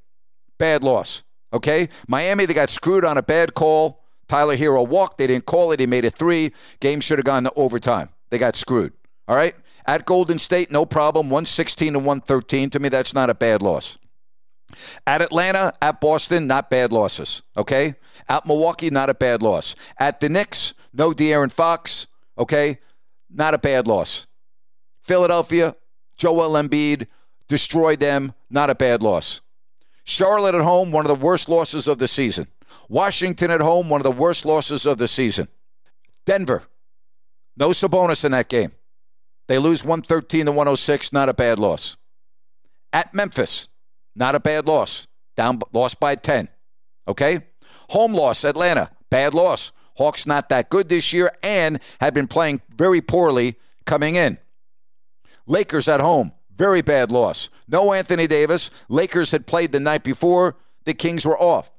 Bad 0.59 0.85
loss. 0.85 1.25
Okay? 1.55 1.89
Miami, 2.09 2.45
they 2.45 2.53
got 2.53 2.69
screwed 2.69 3.05
on 3.05 3.17
a 3.17 3.23
bad 3.23 3.55
call. 3.55 4.03
Tyler 4.29 4.57
Herro 4.57 4.87
walked. 4.87 5.19
They 5.19 5.27
didn't 5.27 5.47
call 5.47 5.73
it. 5.73 5.81
He 5.81 5.87
made 5.87 6.05
it 6.05 6.15
three. 6.15 6.53
Game 6.81 7.01
should 7.01 7.19
have 7.19 7.25
gone 7.25 7.45
to 7.45 7.53
overtime. 7.57 8.11
They 8.31 8.39
got 8.39 8.57
screwed. 8.57 8.93
All 9.29 9.37
right? 9.37 9.55
At 9.87 10.05
Golden 10.05 10.39
State, 10.39 10.71
no 10.71 10.85
problem. 10.85 11.29
116 11.29 11.93
to 11.93 11.99
113. 11.99 12.71
To 12.71 12.81
me, 12.81 12.89
that's 12.89 13.15
not 13.15 13.31
a 13.31 13.35
bad 13.35 13.63
loss. 13.63 13.97
At 15.07 15.23
Atlanta, 15.23 15.73
at 15.81 16.01
Boston, 16.01 16.47
not 16.47 16.71
bad 16.71 16.93
losses. 16.93 17.43
Okay? 17.57 17.95
At 18.29 18.47
Milwaukee, 18.47 18.91
not 18.91 19.11
a 19.11 19.15
bad 19.15 19.43
loss. 19.43 19.75
At 19.99 20.21
the 20.21 20.29
Knicks, 20.29 20.75
no 20.93 21.13
De'Aaron 21.13 21.53
Fox. 21.53 22.09
Okay? 22.37 22.79
Not 23.31 23.55
a 23.55 23.59
bad 23.59 23.87
loss. 23.87 24.27
Philadelphia, 25.03 25.77
Joel 26.17 26.61
Embiid 26.61 27.09
destroyed 27.47 28.01
them. 28.01 28.33
Not 28.51 28.71
a 28.71 28.75
bad 28.75 29.03
loss. 29.03 29.43
Charlotte 30.05 30.55
at 30.55 30.63
home, 30.63 30.91
one 30.93 31.05
of 31.05 31.09
the 31.09 31.25
worst 31.25 31.49
losses 31.49 31.89
of 31.89 31.99
the 31.99 32.09
season. 32.09 32.47
Washington 32.89 33.51
at 33.51 33.61
home, 33.61 33.89
one 33.89 34.01
of 34.01 34.05
the 34.05 34.13
worst 34.13 34.45
losses 34.45 34.87
of 34.87 34.99
the 34.99 35.09
season. 35.09 35.49
Denver, 36.27 36.63
no 37.57 37.71
Sabonis 37.71 38.25
in 38.25 38.33
that 38.33 38.49
game. 38.49 38.73
They 39.49 39.59
lose 39.59 39.85
113 39.85 40.47
to 40.47 40.53
106, 40.53 41.13
not 41.13 41.29
a 41.29 41.35
bad 41.35 41.59
loss. 41.59 41.97
At 42.93 43.13
Memphis, 43.15 43.69
not 44.15 44.35
a 44.35 44.41
bad 44.41 44.67
loss. 44.67 45.07
Down 45.37 45.59
lost 45.73 46.01
by 46.01 46.15
10. 46.15 46.49
Okay? 47.09 47.39
Home 47.91 48.15
loss, 48.15 48.45
Atlanta, 48.45 48.91
bad 49.11 49.35
loss. 49.35 49.73
Hawks 49.97 50.27
not 50.27 50.49
that 50.49 50.71
good 50.71 50.89
this 50.89 51.13
year 51.13 51.31
and 51.43 51.81
have 52.01 52.15
been 52.15 52.27
playing 52.27 52.61
very 52.77 53.01
poorly 53.01 53.57
coming 53.85 54.17
in. 54.17 54.39
Lakers 55.47 55.89
at 55.89 56.01
home, 56.01 56.33
very 56.57 56.83
bad 56.83 57.11
loss. 57.11 57.49
No 57.69 57.93
Anthony 57.93 58.27
Davis. 58.27 58.71
Lakers 58.89 59.31
had 59.31 59.47
played 59.47 59.73
the 59.73 59.81
night 59.81 60.05
before. 60.05 60.57
The 60.85 60.95
Kings 60.95 61.25
were 61.25 61.39
off. 61.39 61.71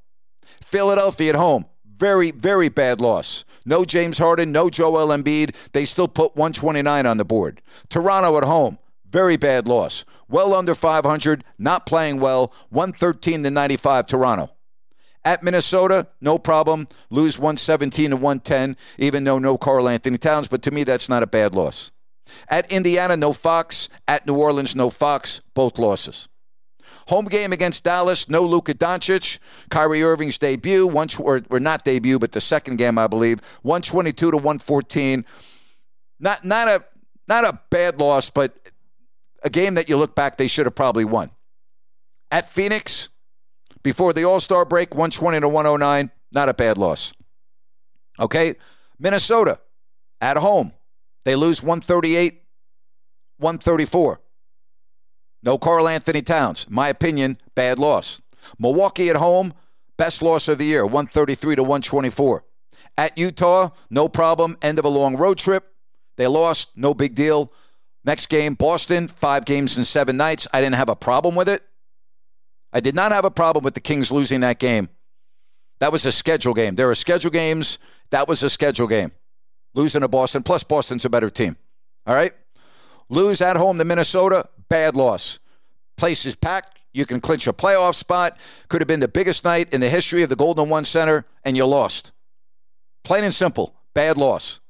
Philadelphia 0.46 1.30
at 1.30 1.36
home, 1.36 1.66
very, 1.86 2.32
very 2.32 2.70
bad 2.70 3.00
loss. 3.00 3.46
No 3.66 3.86
James 3.86 4.18
Harden, 4.18 4.52
no 4.52 4.70
Joel 4.70 5.08
Embiid. 5.08 5.56
They 5.72 5.86
still 5.86 6.08
put 6.08 6.36
129 6.36 7.06
on 7.06 7.18
the 7.18 7.26
board. 7.26 7.62
Toronto 7.90 8.38
at 8.38 8.44
home, 8.44 8.80
very 9.10 9.38
bad 9.38 9.68
loss. 9.68 10.06
Well 10.28 10.54
under 10.54 10.76
500, 10.76 11.44
not 11.58 11.86
playing 11.86 12.20
well. 12.20 12.54
113 12.70 13.44
to 13.44 13.52
95 13.52 14.08
Toronto. 14.08 14.50
At 15.24 15.42
Minnesota, 15.42 16.08
no 16.22 16.38
problem. 16.38 16.88
Lose 17.10 17.40
117 17.40 18.12
to 18.12 18.16
110, 18.16 18.78
even 19.00 19.24
though 19.24 19.40
no 19.40 19.58
Karl-Anthony 19.58 20.20
Towns. 20.20 20.48
But 20.48 20.62
to 20.64 20.72
me, 20.72 20.84
that's 20.84 21.10
not 21.10 21.24
a 21.24 21.28
bad 21.28 21.56
loss. 21.56 21.92
At 22.50 22.72
Indiana, 22.72 23.18
no 23.18 23.34
Fox. 23.34 23.90
At 24.08 24.26
New 24.26 24.38
Orleans, 24.38 24.76
no 24.76 24.90
Fox. 24.90 25.42
Both 25.54 25.78
losses. 25.78 26.28
Home 27.08 27.26
game 27.26 27.54
against 27.54 27.84
Dallas, 27.84 28.30
no 28.30 28.42
Luka 28.42 28.74
Doncic. 28.74 29.38
Kyrie 29.70 30.02
Irving's 30.02 30.38
debut, 30.38 30.88
one, 30.88 31.08
or, 31.20 31.42
or 31.50 31.60
not 31.60 31.86
debut, 31.86 32.18
but 32.18 32.32
the 32.32 32.42
second 32.42 32.78
game, 32.78 32.98
I 32.98 33.08
believe, 33.08 33.42
122 33.62 34.32
to 34.32 34.38
114. 34.38 35.26
Not, 36.20 36.44
not, 36.44 36.68
a, 36.68 36.84
not 37.28 37.44
a 37.44 37.60
bad 37.70 38.00
loss, 38.00 38.30
but 38.32 38.72
a 39.44 39.50
game 39.50 39.76
that 39.76 39.88
you 39.88 39.98
look 39.98 40.16
back, 40.16 40.38
they 40.38 40.48
should 40.48 40.66
have 40.66 40.76
probably 40.76 41.06
won. 41.06 41.30
At 42.32 42.50
Phoenix, 42.50 43.10
before 43.84 44.14
the 44.14 44.24
All 44.24 44.40
Star 44.40 44.66
break, 44.66 44.96
120 44.96 45.42
to 45.42 45.48
109, 45.48 46.12
not 46.32 46.50
a 46.50 46.54
bad 46.56 46.78
loss. 46.78 47.14
Okay, 48.20 48.56
Minnesota 48.98 49.60
at 50.22 50.38
home, 50.38 50.72
they 51.26 51.36
lose 51.36 51.62
138, 51.62 52.42
134. 53.38 54.22
No 55.44 55.58
Karl-Anthony 55.58 56.22
Towns. 56.22 56.70
My 56.70 56.88
opinion, 56.88 57.38
bad 57.56 57.78
loss. 57.78 58.22
Milwaukee 58.58 59.10
at 59.10 59.16
home, 59.16 59.54
best 59.98 60.22
loss 60.22 60.48
of 60.48 60.58
the 60.58 60.66
year, 60.66 60.84
133 60.86 61.56
to 61.56 61.64
124. 61.64 62.44
At 62.98 63.18
Utah, 63.18 63.70
no 63.90 64.08
problem. 64.08 64.58
End 64.62 64.80
of 64.80 64.86
a 64.86 64.90
long 64.90 65.18
road 65.18 65.38
trip. 65.38 65.74
They 66.18 66.28
lost, 66.28 66.78
no 66.78 66.94
big 66.94 67.16
deal. 67.16 67.52
Next 68.06 68.28
game, 68.28 68.54
Boston, 68.54 69.08
five 69.08 69.46
games 69.46 69.78
in 69.78 69.86
seven 69.86 70.16
nights. 70.16 70.48
I 70.54 70.62
didn't 70.62 70.76
have 70.76 70.90
a 70.90 70.96
problem 70.96 71.36
with 71.36 71.50
it. 71.50 71.64
I 72.72 72.80
did 72.80 72.96
not 72.96 73.12
have 73.12 73.26
a 73.26 73.32
problem 73.32 73.64
with 73.64 73.74
the 73.74 73.80
Kings 73.80 74.12
losing 74.12 74.42
that 74.42 74.60
game. 74.60 74.90
That 75.80 75.92
was 75.92 76.06
a 76.06 76.12
schedule 76.12 76.54
game. 76.54 76.76
There 76.76 76.90
are 76.90 76.96
schedule 76.96 77.32
games. 77.32 77.80
That 78.12 78.28
was 78.28 78.44
a 78.44 78.50
schedule 78.50 78.88
game. 78.88 79.12
Losing 79.76 80.02
to 80.02 80.08
Boston, 80.08 80.42
plus 80.42 80.64
Boston's 80.64 81.06
a 81.06 81.10
better 81.10 81.30
team. 81.30 81.58
All 82.08 82.16
right? 82.16 82.34
Lose 83.10 83.42
at 83.42 83.58
home 83.58 83.78
to 83.78 83.86
Minnesota, 83.86 84.50
bad 84.70 84.96
loss. 84.96 85.40
Place 85.98 86.26
is 86.26 86.36
packed. 86.36 86.80
You 86.94 87.06
can 87.06 87.20
clinch 87.20 87.46
a 87.46 87.54
playoff 87.54 87.96
spot. 87.96 88.38
Could 88.70 88.82
have 88.82 88.88
been 88.88 89.02
the 89.02 89.08
biggest 89.08 89.44
night 89.44 89.74
in 89.74 89.82
the 89.82 89.90
history 89.90 90.24
of 90.24 90.30
the 90.30 90.36
Golden 90.36 90.70
One 90.70 90.86
Center, 90.86 91.26
and 91.44 91.58
you 91.58 91.66
lost. 91.66 92.14
Plain 93.04 93.26
and 93.26 93.34
simple, 93.34 93.76
bad 93.94 94.18
loss. 94.18 94.62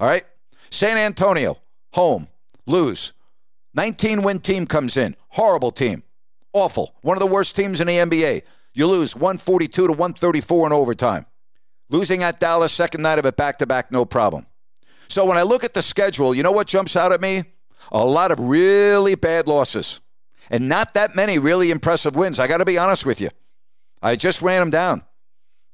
All 0.00 0.08
right? 0.08 0.24
San 0.70 0.96
Antonio, 0.96 1.58
home, 1.92 2.28
lose. 2.66 3.12
19 3.74 4.22
win 4.22 4.40
team 4.40 4.66
comes 4.66 4.96
in. 4.96 5.14
Horrible 5.28 5.70
team. 5.70 6.02
Awful. 6.54 6.94
One 7.02 7.16
of 7.16 7.20
the 7.20 7.26
worst 7.26 7.54
teams 7.54 7.82
in 7.82 7.86
the 7.86 7.98
NBA. 7.98 8.42
You 8.72 8.86
lose 8.86 9.14
142 9.14 9.86
to 9.86 9.92
134 9.92 10.66
in 10.66 10.72
overtime. 10.72 11.26
Losing 11.88 12.22
at 12.22 12.40
Dallas, 12.40 12.72
second 12.72 13.02
night 13.02 13.18
of 13.18 13.26
it 13.26 13.36
back 13.36 13.58
to 13.58 13.66
back, 13.66 13.92
no 13.92 14.04
problem. 14.04 14.46
So 15.08 15.24
when 15.24 15.38
I 15.38 15.42
look 15.42 15.62
at 15.62 15.74
the 15.74 15.82
schedule, 15.82 16.34
you 16.34 16.42
know 16.42 16.52
what 16.52 16.66
jumps 16.66 16.96
out 16.96 17.12
at 17.12 17.20
me? 17.20 17.44
A 17.92 18.04
lot 18.04 18.32
of 18.32 18.40
really 18.40 19.14
bad 19.14 19.46
losses 19.46 20.00
and 20.50 20.68
not 20.68 20.94
that 20.94 21.14
many 21.14 21.38
really 21.38 21.70
impressive 21.70 22.16
wins. 22.16 22.38
I 22.38 22.46
got 22.46 22.58
to 22.58 22.64
be 22.64 22.78
honest 22.78 23.06
with 23.06 23.20
you. 23.20 23.28
I 24.02 24.16
just 24.16 24.42
ran 24.42 24.60
them 24.60 24.70
down. 24.70 25.02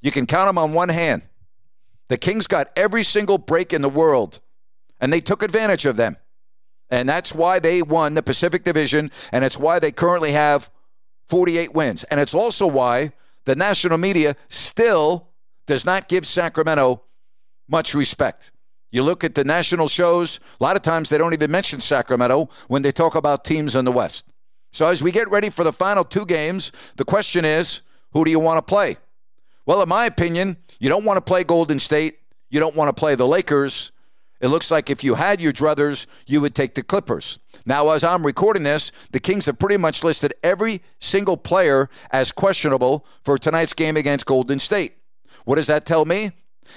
You 0.00 0.10
can 0.10 0.26
count 0.26 0.48
them 0.48 0.58
on 0.58 0.72
one 0.72 0.88
hand. 0.88 1.22
The 2.08 2.18
Kings 2.18 2.46
got 2.46 2.70
every 2.76 3.02
single 3.02 3.38
break 3.38 3.72
in 3.72 3.82
the 3.82 3.88
world, 3.88 4.40
and 5.00 5.12
they 5.12 5.20
took 5.20 5.42
advantage 5.42 5.86
of 5.86 5.96
them. 5.96 6.16
And 6.90 7.08
that's 7.08 7.34
why 7.34 7.58
they 7.58 7.82
won 7.82 8.14
the 8.14 8.22
Pacific 8.22 8.64
Division, 8.64 9.10
and 9.32 9.44
it's 9.44 9.58
why 9.58 9.78
they 9.78 9.92
currently 9.92 10.32
have 10.32 10.70
48 11.28 11.74
wins. 11.74 12.04
And 12.04 12.20
it's 12.20 12.34
also 12.34 12.66
why 12.66 13.12
the 13.44 13.56
national 13.56 13.98
media 13.98 14.36
still 14.48 15.28
does 15.66 15.84
not 15.84 16.08
give 16.08 16.26
Sacramento 16.26 17.02
much 17.68 17.94
respect. 17.94 18.50
You 18.90 19.02
look 19.02 19.24
at 19.24 19.34
the 19.34 19.44
national 19.44 19.88
shows, 19.88 20.38
a 20.60 20.62
lot 20.62 20.76
of 20.76 20.82
times 20.82 21.08
they 21.08 21.18
don't 21.18 21.32
even 21.32 21.50
mention 21.50 21.80
Sacramento 21.80 22.50
when 22.68 22.82
they 22.82 22.92
talk 22.92 23.14
about 23.14 23.44
teams 23.44 23.74
in 23.74 23.84
the 23.84 23.92
West. 23.92 24.26
So 24.70 24.86
as 24.86 25.02
we 25.02 25.12
get 25.12 25.30
ready 25.30 25.50
for 25.50 25.64
the 25.64 25.72
final 25.72 26.04
two 26.04 26.26
games, 26.26 26.72
the 26.96 27.04
question 27.04 27.44
is 27.44 27.82
who 28.12 28.24
do 28.24 28.30
you 28.30 28.38
want 28.38 28.58
to 28.58 28.70
play? 28.70 28.96
Well, 29.64 29.82
in 29.82 29.88
my 29.88 30.06
opinion, 30.06 30.58
you 30.78 30.88
don't 30.88 31.04
want 31.04 31.16
to 31.16 31.22
play 31.22 31.44
Golden 31.44 31.78
State. 31.78 32.18
You 32.50 32.60
don't 32.60 32.76
want 32.76 32.88
to 32.88 32.98
play 32.98 33.14
the 33.14 33.26
Lakers. 33.26 33.92
It 34.40 34.48
looks 34.48 34.70
like 34.70 34.90
if 34.90 35.04
you 35.04 35.14
had 35.14 35.40
your 35.40 35.52
druthers, 35.52 36.06
you 36.26 36.40
would 36.40 36.54
take 36.54 36.74
the 36.74 36.82
Clippers. 36.82 37.38
Now, 37.64 37.90
as 37.90 38.02
I'm 38.02 38.26
recording 38.26 38.64
this, 38.64 38.90
the 39.12 39.20
Kings 39.20 39.46
have 39.46 39.58
pretty 39.58 39.76
much 39.76 40.02
listed 40.02 40.34
every 40.42 40.82
single 41.00 41.36
player 41.36 41.88
as 42.10 42.32
questionable 42.32 43.06
for 43.24 43.38
tonight's 43.38 43.72
game 43.72 43.96
against 43.96 44.26
Golden 44.26 44.58
State. 44.58 44.94
What 45.44 45.56
does 45.56 45.66
that 45.66 45.84
tell 45.84 46.04
me? 46.04 46.30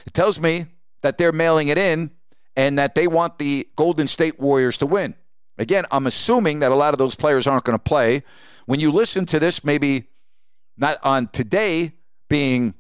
It 0.06 0.14
tells 0.14 0.40
me 0.40 0.66
that 1.02 1.18
they're 1.18 1.32
mailing 1.32 1.68
it 1.68 1.78
in 1.78 2.12
and 2.56 2.78
that 2.80 2.96
they 2.96 3.08
want 3.08 3.38
the 3.38 3.68
Golden 3.76 4.08
State 4.08 4.40
Warriors 4.40 4.78
to 4.80 4.86
win. 4.86 5.16
Again, 5.58 5.86
I'm 5.92 6.08
assuming 6.08 6.60
that 6.60 6.72
a 6.72 6.76
lot 6.76 6.94
of 6.94 6.98
those 6.98 7.16
players 7.16 7.48
aren't 7.48 7.64
going 7.64 7.78
to 7.78 7.84
play. 7.84 8.24
When 8.66 8.80
you 8.80 8.92
listen 8.92 9.26
to 9.28 9.40
this, 9.40 9.64
maybe 9.64 10.06
not 10.78 10.98
on 11.04 11.28
today 11.28 11.94
being 12.30 12.74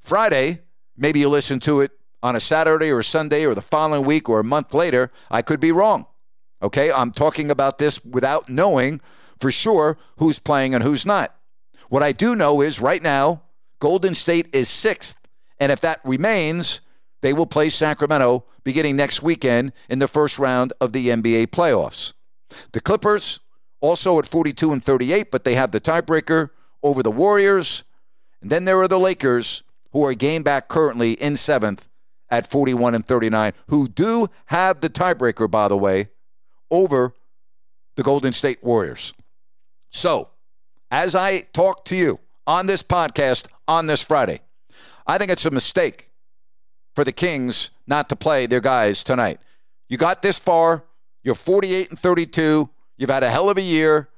Friday, 0.00 0.60
maybe 0.96 1.20
you 1.20 1.28
listen 1.28 1.58
to 1.60 1.80
it 1.80 1.92
on 2.22 2.36
a 2.36 2.40
Saturday 2.40 2.90
or 2.90 3.00
a 3.00 3.04
Sunday 3.04 3.44
or 3.44 3.54
the 3.54 3.62
following 3.62 4.04
week 4.04 4.28
or 4.28 4.40
a 4.40 4.44
month 4.44 4.74
later. 4.74 5.10
I 5.30 5.42
could 5.42 5.60
be 5.60 5.72
wrong. 5.72 6.06
Okay, 6.62 6.92
I'm 6.92 7.10
talking 7.10 7.50
about 7.50 7.78
this 7.78 8.04
without 8.04 8.48
knowing 8.48 9.00
for 9.40 9.50
sure 9.50 9.98
who's 10.18 10.38
playing 10.38 10.74
and 10.74 10.84
who's 10.84 11.04
not. 11.04 11.34
What 11.88 12.04
I 12.04 12.12
do 12.12 12.36
know 12.36 12.60
is 12.60 12.80
right 12.80 13.02
now, 13.02 13.42
Golden 13.82 14.14
State 14.14 14.54
is 14.54 14.68
sixth. 14.68 15.16
And 15.58 15.72
if 15.72 15.80
that 15.80 15.98
remains, 16.04 16.82
they 17.20 17.32
will 17.32 17.46
play 17.46 17.68
Sacramento 17.68 18.44
beginning 18.62 18.94
next 18.94 19.24
weekend 19.24 19.72
in 19.90 19.98
the 19.98 20.06
first 20.06 20.38
round 20.38 20.72
of 20.80 20.92
the 20.92 21.08
NBA 21.08 21.48
playoffs. 21.48 22.12
The 22.70 22.80
Clippers 22.80 23.40
also 23.80 24.20
at 24.20 24.26
42 24.26 24.70
and 24.70 24.84
38, 24.84 25.32
but 25.32 25.42
they 25.42 25.56
have 25.56 25.72
the 25.72 25.80
tiebreaker 25.80 26.50
over 26.84 27.02
the 27.02 27.10
Warriors. 27.10 27.82
And 28.40 28.52
then 28.52 28.66
there 28.66 28.80
are 28.80 28.86
the 28.86 29.00
Lakers, 29.00 29.64
who 29.90 30.04
are 30.04 30.14
game 30.14 30.44
back 30.44 30.68
currently 30.68 31.14
in 31.14 31.36
seventh 31.36 31.88
at 32.30 32.48
41 32.48 32.94
and 32.94 33.04
39, 33.04 33.52
who 33.66 33.88
do 33.88 34.28
have 34.46 34.80
the 34.80 34.90
tiebreaker, 34.90 35.50
by 35.50 35.66
the 35.66 35.76
way, 35.76 36.10
over 36.70 37.14
the 37.96 38.04
Golden 38.04 38.32
State 38.32 38.62
Warriors. 38.62 39.12
So, 39.90 40.30
as 40.88 41.16
I 41.16 41.40
talk 41.52 41.84
to 41.86 41.96
you 41.96 42.20
on 42.46 42.66
this 42.66 42.84
podcast 42.84 43.48
on 43.68 43.86
this 43.86 44.02
Friday, 44.02 44.40
I 45.06 45.18
think 45.18 45.30
it's 45.30 45.46
a 45.46 45.50
mistake 45.50 46.10
for 46.94 47.04
the 47.04 47.12
Kings 47.12 47.70
not 47.86 48.08
to 48.08 48.16
play 48.16 48.46
their 48.46 48.60
guys 48.60 49.02
tonight. 49.02 49.40
You 49.88 49.96
got 49.96 50.22
this 50.22 50.38
far. 50.38 50.84
You're 51.22 51.34
48 51.34 51.90
and 51.90 51.98
32. 51.98 52.68
You've 52.96 53.10
had 53.10 53.22
a 53.22 53.30
hell 53.30 53.50
of 53.50 53.58
a 53.58 53.62
year. 53.62 54.08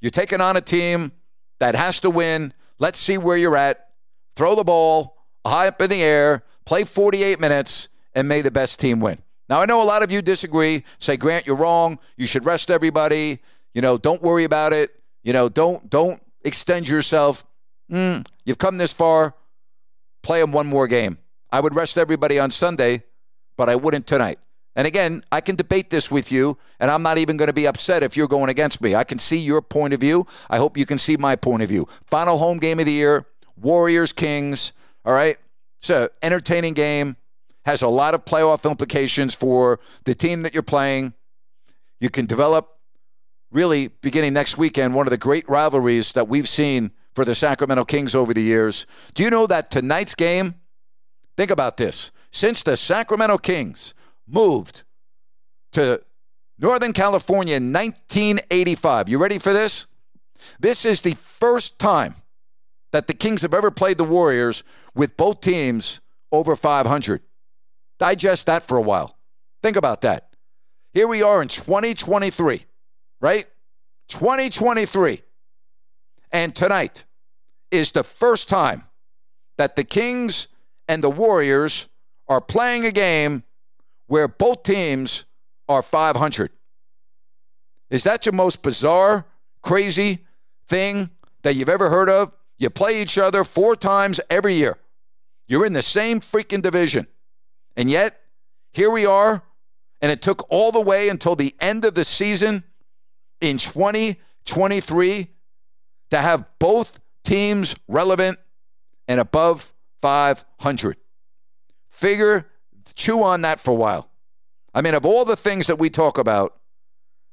You're 0.00 0.10
taking 0.10 0.40
on 0.40 0.56
a 0.56 0.60
team 0.60 1.12
that 1.60 1.74
has 1.74 2.00
to 2.00 2.10
win. 2.10 2.52
Let's 2.78 2.98
see 2.98 3.18
where 3.18 3.36
you're 3.36 3.56
at. 3.56 3.88
Throw 4.34 4.54
the 4.54 4.64
ball 4.64 5.16
high 5.46 5.68
up 5.68 5.80
in 5.80 5.90
the 5.90 6.02
air, 6.02 6.42
play 6.64 6.84
48 6.84 7.40
minutes, 7.40 7.88
and 8.14 8.28
may 8.28 8.40
the 8.40 8.50
best 8.50 8.80
team 8.80 9.00
win. 9.00 9.18
Now, 9.48 9.60
I 9.60 9.66
know 9.66 9.82
a 9.82 9.84
lot 9.84 10.02
of 10.02 10.10
you 10.10 10.22
disagree. 10.22 10.84
Say, 10.98 11.16
Grant, 11.16 11.46
you're 11.46 11.56
wrong. 11.56 11.98
You 12.16 12.26
should 12.26 12.44
rest 12.44 12.70
everybody. 12.70 13.38
You 13.74 13.82
know, 13.82 13.96
don't 13.96 14.22
worry 14.22 14.44
about 14.44 14.72
it. 14.72 14.90
You 15.22 15.32
know, 15.32 15.48
don't 15.48 15.88
don't 15.88 16.20
extend 16.44 16.88
yourself. 16.88 17.44
Mm, 17.90 18.26
you've 18.44 18.58
come 18.58 18.78
this 18.78 18.92
far. 18.92 19.34
Play 20.22 20.40
them 20.40 20.52
one 20.52 20.66
more 20.66 20.86
game. 20.86 21.18
I 21.50 21.60
would 21.60 21.74
rest 21.74 21.98
everybody 21.98 22.38
on 22.38 22.50
Sunday, 22.50 23.04
but 23.56 23.68
I 23.68 23.76
wouldn't 23.76 24.06
tonight. 24.06 24.38
And 24.74 24.86
again, 24.86 25.24
I 25.32 25.40
can 25.40 25.56
debate 25.56 25.88
this 25.88 26.10
with 26.10 26.30
you, 26.30 26.58
and 26.80 26.90
I'm 26.90 27.02
not 27.02 27.16
even 27.16 27.36
going 27.36 27.46
to 27.46 27.54
be 27.54 27.66
upset 27.66 28.02
if 28.02 28.16
you're 28.16 28.28
going 28.28 28.50
against 28.50 28.82
me. 28.82 28.94
I 28.94 29.04
can 29.04 29.18
see 29.18 29.38
your 29.38 29.62
point 29.62 29.94
of 29.94 30.00
view. 30.00 30.26
I 30.50 30.58
hope 30.58 30.76
you 30.76 30.84
can 30.84 30.98
see 30.98 31.16
my 31.16 31.34
point 31.36 31.62
of 31.62 31.68
view. 31.68 31.86
Final 32.04 32.36
home 32.36 32.58
game 32.58 32.78
of 32.80 32.86
the 32.86 32.92
year 32.92 33.26
Warriors, 33.56 34.12
Kings. 34.12 34.72
All 35.04 35.14
right. 35.14 35.38
An 35.88 36.08
entertaining 36.22 36.74
game, 36.74 37.16
has 37.66 37.82
a 37.82 37.88
lot 37.88 38.14
of 38.14 38.24
playoff 38.24 38.68
implications 38.68 39.34
for 39.34 39.80
the 40.04 40.14
team 40.14 40.42
that 40.42 40.54
you're 40.54 40.62
playing. 40.62 41.14
You 42.00 42.10
can 42.10 42.24
develop, 42.24 42.78
really, 43.50 43.88
beginning 43.88 44.34
next 44.34 44.56
weekend, 44.56 44.94
one 44.94 45.06
of 45.06 45.10
the 45.10 45.18
great 45.18 45.48
rivalries 45.48 46.12
that 46.12 46.28
we've 46.28 46.48
seen 46.48 46.92
for 47.16 47.24
the 47.24 47.34
Sacramento 47.34 47.86
Kings 47.86 48.14
over 48.14 48.34
the 48.34 48.42
years. 48.42 48.86
Do 49.14 49.24
you 49.24 49.30
know 49.30 49.46
that 49.46 49.70
tonight's 49.70 50.14
game? 50.14 50.54
Think 51.36 51.50
about 51.50 51.78
this. 51.78 52.12
Since 52.30 52.62
the 52.62 52.76
Sacramento 52.76 53.38
Kings 53.38 53.94
moved 54.28 54.84
to 55.72 56.02
Northern 56.58 56.92
California 56.92 57.56
in 57.56 57.72
1985, 57.72 59.08
you 59.08 59.18
ready 59.18 59.38
for 59.38 59.54
this? 59.54 59.86
This 60.60 60.84
is 60.84 61.00
the 61.00 61.14
first 61.14 61.78
time 61.78 62.16
that 62.92 63.06
the 63.06 63.14
Kings 63.14 63.40
have 63.40 63.54
ever 63.54 63.70
played 63.70 63.96
the 63.96 64.04
Warriors 64.04 64.62
with 64.94 65.16
both 65.16 65.40
teams 65.40 66.00
over 66.30 66.54
500. 66.54 67.22
Digest 67.98 68.44
that 68.44 68.62
for 68.68 68.76
a 68.76 68.82
while. 68.82 69.16
Think 69.62 69.76
about 69.76 70.02
that. 70.02 70.28
Here 70.92 71.08
we 71.08 71.22
are 71.22 71.40
in 71.40 71.48
2023, 71.48 72.66
right? 73.22 73.46
2023. 74.08 75.22
And 76.32 76.54
tonight 76.54 77.04
is 77.70 77.92
the 77.92 78.02
first 78.02 78.48
time 78.48 78.84
that 79.58 79.76
the 79.76 79.84
Kings 79.84 80.48
and 80.88 81.02
the 81.02 81.10
Warriors 81.10 81.88
are 82.28 82.40
playing 82.40 82.84
a 82.84 82.92
game 82.92 83.44
where 84.06 84.28
both 84.28 84.62
teams 84.62 85.24
are 85.68 85.82
500. 85.82 86.50
Is 87.90 88.04
that 88.04 88.26
your 88.26 88.32
most 88.32 88.62
bizarre, 88.62 89.26
crazy 89.62 90.20
thing 90.68 91.10
that 91.42 91.54
you've 91.54 91.68
ever 91.68 91.90
heard 91.90 92.08
of? 92.08 92.36
You 92.58 92.70
play 92.70 93.02
each 93.02 93.18
other 93.18 93.44
four 93.44 93.76
times 93.76 94.20
every 94.30 94.54
year. 94.54 94.78
You're 95.46 95.66
in 95.66 95.72
the 95.72 95.82
same 95.82 96.20
freaking 96.20 96.62
division. 96.62 97.06
And 97.76 97.90
yet, 97.90 98.20
here 98.72 98.90
we 98.90 99.06
are, 99.06 99.42
and 100.00 100.10
it 100.10 100.22
took 100.22 100.50
all 100.50 100.72
the 100.72 100.80
way 100.80 101.08
until 101.08 101.36
the 101.36 101.54
end 101.60 101.84
of 101.84 101.94
the 101.94 102.04
season 102.04 102.64
in 103.40 103.58
2023 103.58 105.28
to 106.10 106.18
have 106.18 106.44
both 106.58 107.00
teams 107.24 107.74
relevant 107.88 108.38
and 109.08 109.20
above 109.20 109.72
500. 110.00 110.96
Figure, 111.88 112.46
chew 112.94 113.22
on 113.22 113.42
that 113.42 113.60
for 113.60 113.72
a 113.72 113.74
while. 113.74 114.10
I 114.74 114.82
mean, 114.82 114.94
of 114.94 115.06
all 115.06 115.24
the 115.24 115.36
things 115.36 115.66
that 115.66 115.78
we 115.78 115.90
talk 115.90 116.18
about, 116.18 116.58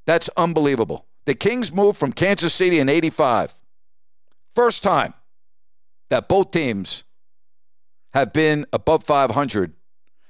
that's 0.05 0.29
unbelievable. 0.37 1.05
The 1.25 1.35
Kings 1.35 1.73
moved 1.73 1.97
from 1.97 2.13
Kansas 2.13 2.53
City 2.53 2.79
in 2.79 2.89
85. 2.89 3.53
First 4.55 4.83
time 4.83 5.13
that 6.09 6.27
both 6.27 6.51
teams 6.51 7.03
have 8.13 8.33
been 8.33 8.65
above 8.71 9.03
500. 9.03 9.73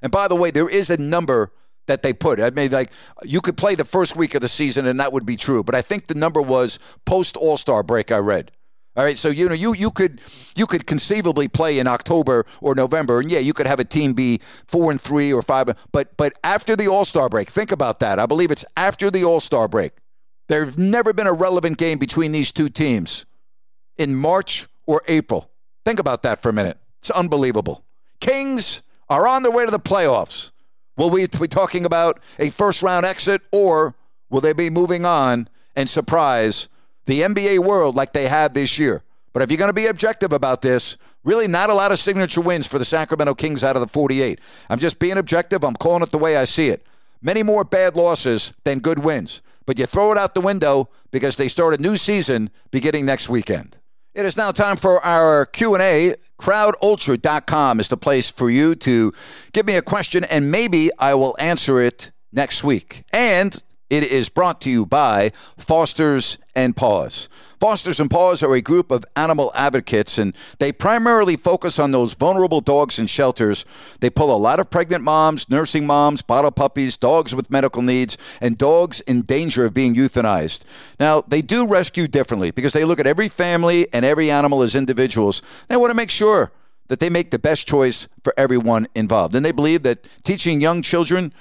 And 0.02 0.12
by 0.12 0.28
the 0.28 0.36
way, 0.36 0.52
there 0.52 0.70
is 0.70 0.90
a 0.90 0.98
number 0.98 1.52
that 1.86 2.02
they 2.02 2.13
put. 2.13 2.39
I 2.39 2.50
mean, 2.52 2.72
like 2.72 2.91
you 3.24 3.41
could 3.41 3.58
play 3.58 3.76
the 3.76 3.86
first 3.86 4.15
week 4.15 4.36
of 4.36 4.41
the 4.41 4.48
season 4.48 4.86
and 4.86 5.00
that 5.00 5.12
would 5.13 5.26
be 5.26 5.36
true, 5.36 5.63
but 5.63 5.76
I 5.76 5.82
think 5.82 6.08
the 6.08 6.15
number 6.15 6.41
was 6.41 6.80
post 7.06 7.38
All 7.38 7.58
Star 7.58 7.84
break. 7.84 8.12
I 8.12 8.17
read. 8.17 8.52
All 8.96 9.04
right, 9.04 9.17
so 9.17 9.30
you 9.30 9.50
know 9.50 9.56
you 9.56 9.74
you 9.74 9.89
could 9.89 10.22
you 10.56 10.67
could 10.67 10.86
conceivably 10.86 11.48
play 11.48 11.80
in 11.80 11.88
October 11.88 12.46
or 12.62 12.76
November, 12.76 13.19
and 13.19 13.32
yeah, 13.32 13.39
you 13.39 13.52
could 13.52 13.65
have 13.65 13.80
a 13.80 13.84
team 13.84 14.13
be 14.13 14.39
four 14.67 14.91
and 14.91 15.02
three 15.02 15.34
or 15.34 15.41
five. 15.41 15.67
But 15.91 16.15
but 16.15 16.34
after 16.43 16.76
the 16.76 16.88
All 16.88 17.04
Star 17.04 17.28
break, 17.28 17.50
think 17.50 17.72
about 17.72 18.00
that. 18.02 18.19
I 18.19 18.28
believe 18.28 18.52
it's 18.52 18.65
after 18.78 19.10
the 19.10 19.24
All 19.24 19.39
Star 19.39 19.67
break. 19.67 19.93
There's 20.48 20.78
never 20.78 21.12
been 21.12 21.26
a 21.26 21.34
relevant 21.34 21.80
game 21.80 21.98
between 21.98 22.34
these 22.34 22.52
two 22.52 22.69
teams 22.69 23.26
in 23.98 24.15
March 24.15 24.67
or 24.86 25.02
April. 25.08 25.50
Think 25.86 26.00
about 26.00 26.22
that 26.24 26.43
for 26.43 26.50
a 26.50 26.54
minute. 26.54 26.78
It's 27.00 27.10
unbelievable. 27.10 27.84
Kings 28.19 28.84
are 29.10 29.28
on 29.28 29.41
their 29.41 29.52
way 29.52 29.65
to 29.65 29.72
the 29.72 29.80
playoffs. 29.80 30.52
Will 30.96 31.10
we 31.10 31.28
be 31.28 31.48
talking 31.48 31.86
about 31.86 32.22
a 32.40 32.50
first 32.50 32.84
round 32.84 33.06
exit, 33.06 33.42
or 33.52 33.96
will 34.30 34.42
they 34.42 34.54
be 34.54 34.70
moving 34.70 35.06
on 35.06 35.50
and 35.76 35.90
surprise? 35.90 36.70
the 37.06 37.22
NBA 37.22 37.60
world 37.60 37.96
like 37.96 38.14
they 38.14 38.28
have 38.28 38.54
this 38.54 38.80
year. 38.80 39.04
But 39.34 39.42
if 39.42 39.50
you're 39.50 39.58
going 39.58 39.70
to 39.70 39.74
be 39.74 39.88
objective 39.88 40.32
about 40.32 40.62
this, 40.62 40.98
really 41.24 41.48
not 41.48 41.70
a 41.70 41.74
lot 41.74 41.92
of 41.92 42.00
signature 42.00 42.42
wins 42.42 42.68
for 42.68 42.78
the 42.78 42.86
Sacramento 42.86 43.34
Kings 43.34 43.64
out 43.64 43.76
of 43.76 43.82
the 43.82 43.88
48. 43.88 44.40
I'm 44.70 44.80
just 44.80 45.00
being 45.00 45.18
objective. 45.18 45.64
I'm 45.64 45.76
calling 45.76 46.04
it 46.04 46.12
the 46.12 46.20
way 46.20 46.38
I 46.38 46.46
see 46.46 46.70
it. 46.70 46.86
Many 47.22 47.42
more 47.42 47.64
bad 47.64 47.96
losses 47.96 48.54
than 48.64 48.80
good 48.80 49.00
wins. 49.00 49.42
But 49.66 49.80
you 49.80 49.86
throw 49.86 50.12
it 50.12 50.18
out 50.18 50.36
the 50.36 50.42
window 50.42 50.90
because 51.12 51.38
they 51.38 51.48
start 51.48 51.74
a 51.74 51.82
new 51.82 51.98
season 51.98 52.52
beginning 52.70 53.06
next 53.06 53.30
weekend. 53.30 53.78
It 54.15 54.26
is 54.26 54.38
now 54.38 54.52
time 54.52 54.78
for 54.78 55.04
our 55.04 55.47
Q&A. 55.47 56.13
Crowdultra.com 56.39 57.80
is 57.80 57.88
the 57.88 57.97
place 57.97 58.30
for 58.30 58.47
you 58.47 58.76
to 58.76 59.12
give 59.54 59.65
me 59.65 59.76
a 59.76 59.82
question 59.82 60.23
and 60.26 60.52
maybe 60.52 60.91
I 60.99 61.15
will 61.15 61.36
answer 61.39 61.82
it 61.82 62.12
next 62.32 62.63
week. 62.63 63.06
And 63.12 63.60
It 63.89 64.04
is 64.04 64.30
brought 64.30 64.62
to 64.62 64.69
you 64.69 64.86
by 64.86 65.32
Fosters 65.58 66.38
and 66.56 66.76
Paws. 66.76 67.30
Fosters 67.60 68.00
and 68.00 68.10
Paws 68.10 68.43
are 68.43 68.54
a 68.56 68.62
group 68.62 68.91
of 68.91 69.06
animal 69.15 69.52
advocates, 69.56 70.17
and 70.17 70.36
they 70.60 70.72
primarily 70.72 71.38
focus 71.38 71.80
on 71.80 71.91
those 71.91 72.13
vulnerable 72.13 72.60
dogs 72.60 73.00
in 73.00 73.08
shelters. 73.08 73.65
They 74.00 74.10
pull 74.10 74.36
a 74.36 74.38
lot 74.38 74.60
of 74.60 74.69
pregnant 74.69 75.04
moms, 75.04 75.50
nursing 75.50 75.86
moms, 75.86 76.22
bottle 76.22 76.52
puppies, 76.52 76.98
dogs 76.98 77.34
with 77.34 77.52
medical 77.52 77.82
needs, 77.82 78.17
and 78.41 78.58
dogs 78.58 79.00
in 79.02 79.22
danger 79.22 79.63
of 79.63 79.74
being 79.74 79.96
euthanized. 79.96 80.63
Now, 81.00 81.22
they 81.22 81.41
do 81.41 81.65
rescue 81.67 82.08
differently 82.08 82.52
because 82.52 82.74
they 82.74 82.86
look 82.86 83.00
at 83.00 83.08
every 83.08 83.30
family 83.30 83.88
and 83.93 84.04
every 84.04 84.30
animal 84.30 84.62
as 84.62 84.76
individuals. 84.76 85.41
They 85.67 85.78
want 85.78 85.91
to 85.91 85.98
make 85.98 86.12
sure 86.12 86.52
that 86.88 87.00
they 87.00 87.10
make 87.10 87.32
the 87.32 87.39
best 87.39 87.65
choice 87.65 88.08
for 88.24 88.34
everyone 88.38 88.88
involved. 88.93 89.36
And 89.36 89.46
they 89.46 89.52
believe 89.52 89.84
that 89.84 90.08
teaching 90.24 90.62
young 90.62 90.82
children 90.82 91.34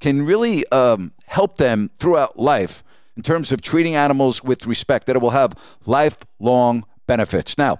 can 0.00 0.24
really 0.24 0.66
um, 0.68 1.12
help 1.30 1.56
them 1.58 1.90
throughout 1.96 2.38
life 2.38 2.82
in 3.16 3.22
terms 3.22 3.52
of 3.52 3.62
treating 3.62 3.94
animals 3.94 4.42
with 4.42 4.66
respect, 4.66 5.06
that 5.06 5.14
it 5.14 5.22
will 5.22 5.30
have 5.30 5.54
lifelong 5.86 6.84
benefits. 7.06 7.56
Now, 7.56 7.78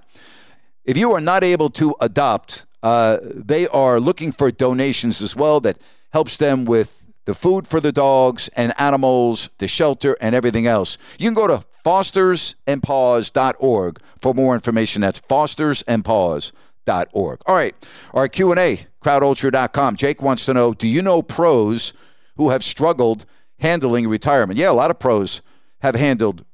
if 0.85 0.97
you 0.97 1.11
are 1.13 1.21
not 1.21 1.43
able 1.43 1.69
to 1.71 1.97
adopt, 2.01 2.65
uh, 2.83 3.19
they 3.23 3.67
are 3.69 3.99
looking 3.99 4.33
for 4.33 4.53
donations 4.53 5.21
as 5.21 5.35
well 5.35 5.59
that 5.61 5.79
helps 6.13 6.37
them 6.37 6.65
with 6.65 7.09
the 7.25 7.35
food 7.35 7.67
for 7.67 7.81
the 7.81 7.91
dogs 7.93 8.47
and 8.57 8.73
animals, 8.79 9.49
the 9.59 9.67
shelter, 9.67 10.17
and 10.21 10.33
everything 10.35 10.69
else. 10.69 10.97
You 11.19 11.27
can 11.27 11.35
go 11.35 11.49
to 11.49 11.65
fostersandpaws.org 11.85 14.01
for 14.21 14.35
more 14.35 14.55
information. 14.55 15.03
That's 15.03 15.21
fostersandpaws.org. 15.21 17.41
All 17.47 17.55
right, 17.55 17.75
our 18.15 18.29
Q&A, 18.29 18.87
crowdultra.com. 19.03 19.97
Jake 19.97 20.23
wants 20.23 20.47
to 20.47 20.55
know, 20.55 20.73
do 20.73 20.87
you 20.87 21.03
know 21.03 21.21
pros 21.21 21.95
who 22.37 22.51
have 22.51 22.63
struggled– 22.63 23.25
handling 23.61 24.09
retirement. 24.09 24.59
Yeah, 24.59 24.71
a 24.71 24.73
lot 24.73 24.91
of 24.91 24.99
pros 24.99 25.43
have 25.83 25.95
handled 25.95 26.45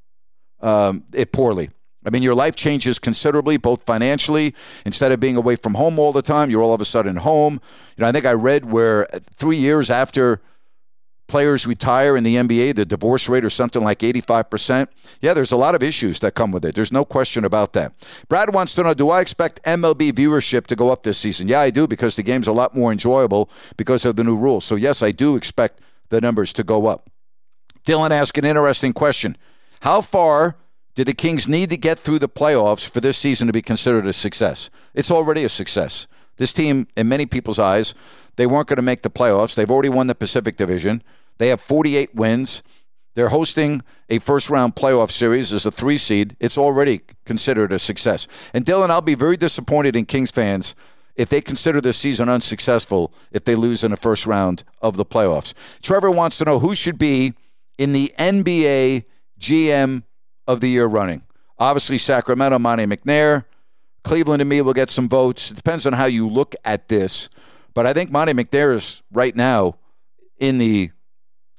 um, 0.61 1.05
it 1.12 1.33
poorly. 1.33 1.71
I 2.05 2.11
mean, 2.11 2.23
your 2.23 2.35
life 2.35 2.55
changes 2.55 3.01
considerably, 3.01 3.57
both 3.57 3.83
financially. 3.83 4.55
Instead 4.85 5.11
of 5.11 5.19
being 5.19 5.37
away 5.37 5.57
from 5.57 5.75
home 5.75 5.99
all 5.99 6.12
the 6.12 6.23
time, 6.23 6.51
you're 6.51 6.62
all 6.62 6.73
of 6.73 6.81
a 6.81 6.85
sudden 6.85 7.16
home. 7.16 7.55
You 7.97 8.03
know, 8.03 8.09
I 8.09 8.12
think 8.12 8.25
I 8.25 8.33
read 8.33 8.71
where 8.71 9.07
three 9.35 9.57
years 9.57 9.90
after 9.90 10.40
players 11.27 11.66
retire 11.66 12.16
in 12.16 12.23
the 12.23 12.37
NBA, 12.37 12.77
the 12.77 12.85
divorce 12.85 13.29
rate 13.29 13.45
is 13.45 13.53
something 13.53 13.83
like 13.83 13.99
85%. 13.99 14.87
Yeah, 15.21 15.35
there's 15.35 15.51
a 15.51 15.57
lot 15.57 15.75
of 15.75 15.83
issues 15.83 16.21
that 16.21 16.37
come 16.37 16.53
with 16.53 16.64
it. 16.64 16.77
There's 16.77 16.92
no 16.92 17.05
question 17.05 17.45
about 17.45 17.73
that. 17.73 17.92
Brad 18.29 18.55
wants 18.55 18.75
to 18.75 18.85
know 18.85 18.95
Do 18.95 19.11
I 19.11 19.21
expect 19.21 19.62
MLB 19.64 20.12
viewership 20.12 20.69
to 20.69 20.77
go 20.77 20.92
up 20.92 21.03
this 21.03 21.19
season? 21.19 21.49
Yeah, 21.49 21.61
I 21.61 21.71
do, 21.71 21.88
because 21.88 22.14
the 22.14 22.23
game's 22.23 22.47
a 22.47 22.53
lot 22.53 22.77
more 22.77 22.92
enjoyable 22.92 23.51
because 23.77 24.05
of 24.05 24.14
the 24.14 24.23
new 24.23 24.37
rules. 24.37 24.64
So, 24.64 24.77
yes, 24.77 25.03
I 25.03 25.11
do 25.11 25.35
expect 25.35 25.81
the 26.09 26.21
numbers 26.21 26.53
to 26.55 26.64
go 26.64 26.87
up. 26.87 27.11
Dylan 27.87 28.11
asked 28.11 28.38
an 28.38 28.45
interesting 28.45 28.92
question. 28.92 29.37
How 29.81 30.01
far 30.01 30.57
did 30.95 31.07
the 31.07 31.14
Kings 31.14 31.47
need 31.47 31.71
to 31.71 31.77
get 31.77 31.99
through 31.99 32.19
the 32.19 32.29
playoffs 32.29 32.88
for 32.88 33.01
this 33.01 33.19
season 33.19 33.47
to 33.47 33.53
be 33.53 33.62
considered 33.62 34.07
a 34.07 34.12
success? 34.12 34.71
It's 34.95 35.11
already 35.11 35.45
a 35.45 35.49
success. 35.49 36.07
This 36.37 36.53
team, 36.53 36.88
in 36.97 37.09
many 37.09 37.27
people's 37.27 37.59
eyes, 37.59 37.95
they 38.37 38.47
weren't 38.47 38.69
going 38.69 38.77
to 38.77 38.83
make 38.83 39.03
the 39.03 39.11
playoffs. 39.11 39.55
They've 39.55 39.71
already 39.71 39.88
won 39.88 40.07
the 40.07 40.14
Pacific 40.14 40.57
Division. 40.57 41.03
They 41.38 41.49
have 41.49 41.61
48 41.61 42.14
wins. 42.14 42.62
They're 43.14 43.29
hosting 43.29 43.83
a 44.11 44.19
first 44.19 44.51
round 44.51 44.75
playoff 44.75 45.11
series 45.11 45.53
as 45.53 45.64
a 45.64 45.71
three 45.71 45.97
seed. 45.97 46.37
It's 46.40 46.59
already 46.59 47.01
considered 47.25 47.73
a 47.73 47.79
success. 47.79 48.29
And 48.53 48.64
Dylan, 48.64 48.90
I'll 48.90 49.01
be 49.01 49.14
very 49.14 49.37
disappointed 49.37 49.97
in 49.97 50.05
Kings 50.05 50.31
fans 50.31 50.75
if 51.17 51.29
they 51.29 51.41
consider 51.41 51.81
this 51.81 51.97
season 51.97 52.29
unsuccessful 52.29 53.13
if 53.33 53.45
they 53.45 53.55
lose 53.55 53.83
in 53.83 53.91
the 53.91 53.97
first 53.97 54.27
round 54.27 54.63
of 54.83 54.97
the 54.97 55.05
playoffs. 55.05 55.55
Trevor 55.83 56.11
wants 56.11 56.39
to 56.39 56.45
know 56.45 56.59
who 56.59 56.75
should 56.75 56.99
be 56.99 57.35
in 57.79 57.93
the 57.93 58.13
NBA 58.19 59.05
GM 59.41 60.03
of 60.47 60.61
the 60.61 60.69
year 60.69 60.87
running. 60.87 61.23
Obviously, 61.59 61.99
Sacramento, 61.99 62.59
Monte 62.59 62.85
McNair. 62.85 63.45
Cleveland 64.05 64.41
and 64.41 64.49
me 64.49 64.61
will 64.61 64.75
get 64.75 64.91
some 64.91 65.09
votes. 65.09 65.51
It 65.51 65.57
depends 65.57 65.87
on 65.87 65.93
how 65.93 66.05
you 66.05 66.29
look 66.29 66.55
at 66.65 66.89
this. 66.89 67.29
But 67.75 67.87
I 67.87 67.93
think 67.93 68.11
Monte 68.11 68.35
McNair 68.35 68.75
is 68.75 69.03
right 69.11 69.35
now 69.35 69.77
in 70.39 70.59
the 70.59 70.91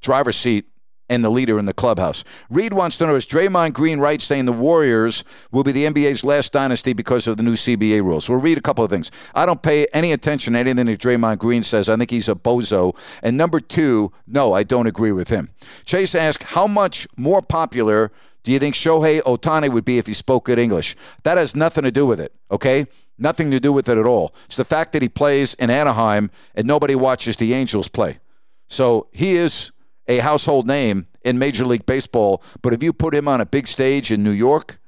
driver's 0.02 0.38
seat 0.38 0.66
and 1.10 1.24
the 1.24 1.30
leader 1.30 1.58
in 1.58 1.66
the 1.66 1.74
clubhouse. 1.74 2.24
Reed 2.50 2.74
wants 2.74 2.98
to 2.98 3.08
know 3.08 3.16
is 3.16 3.26
Draymond 3.26 3.74
Green 3.74 4.00
right 4.00 4.22
saying 4.22 4.46
the 4.46 4.54
Warriors 4.54 5.24
will 5.52 5.64
be 5.64 5.72
the 5.72 5.86
NBA's 5.86 6.24
last 6.24 6.54
dynasty 6.54 6.94
because 6.94 7.28
of 7.28 7.38
the 7.38 7.44
new 7.44 7.54
CBA 7.54 8.02
rules? 8.02 8.30
We'll 8.30 8.40
read 8.40 8.58
a 8.58 8.62
couple 8.62 8.84
of 8.84 8.90
things. 8.90 9.12
I 9.34 9.46
don't 9.46 9.62
pay 9.62 9.88
any 9.94 10.12
attention 10.12 10.54
to 10.54 10.60
anything 10.60 10.86
that 10.86 11.00
Draymond 11.00 11.40
Green 11.40 11.64
says. 11.64 11.90
I 11.90 11.96
think 11.96 12.12
he's 12.12 12.30
a 12.30 12.36
bozo. 12.36 12.96
And 13.24 13.38
number 13.38 13.60
two, 13.60 14.12
no, 14.26 14.54
I 14.54 14.64
don't 14.64 14.88
agree 14.88 15.12
with 15.12 15.30
him. 15.30 15.50
Chase 15.86 16.16
asked, 16.16 16.44
how 16.44 16.68
much 16.68 17.08
more 17.18 17.42
popular 17.42 18.12
do 18.44 18.52
you 18.52 18.60
think 18.60 18.76
Shohei 18.76 19.22
Ohtani 19.24 19.70
would 19.70 19.84
be 19.84 19.98
if 19.98 20.08
he 20.08 20.14
spoke 20.14 20.46
good 20.46 20.60
English? 20.60 20.96
That 21.24 21.38
has 21.38 21.56
nothing 21.56 21.84
to 21.84 21.92
do 21.92 22.06
with 22.06 22.22
it, 22.22 22.34
okay? 22.50 22.86
Nothing 23.18 23.52
to 23.52 23.60
do 23.60 23.74
with 23.74 23.90
it 23.90 23.98
at 23.98 24.06
all. 24.06 24.34
It's 24.46 24.56
the 24.56 24.64
fact 24.64 24.94
that 24.94 25.02
he 25.02 25.10
plays 25.10 25.54
in 25.56 25.70
Anaheim 25.70 26.32
and 26.56 26.68
nobody 26.68 26.96
watches 26.96 27.36
the 27.36 27.54
Angels 27.54 27.88
play. 27.88 28.20
So 28.68 29.08
he 29.12 29.36
is 29.36 29.72
a 30.08 30.20
household 30.20 30.68
name 30.68 31.08
in 31.24 31.38
Major 31.38 31.66
League 31.66 31.86
Baseball, 31.86 32.42
but 32.62 32.74
if 32.74 32.82
you 32.82 32.94
put 32.94 33.14
him 33.14 33.28
on 33.28 33.42
a 33.42 33.46
big 33.46 33.68
stage 33.68 34.12
in 34.12 34.24
New 34.24 34.32
York, 34.32 34.80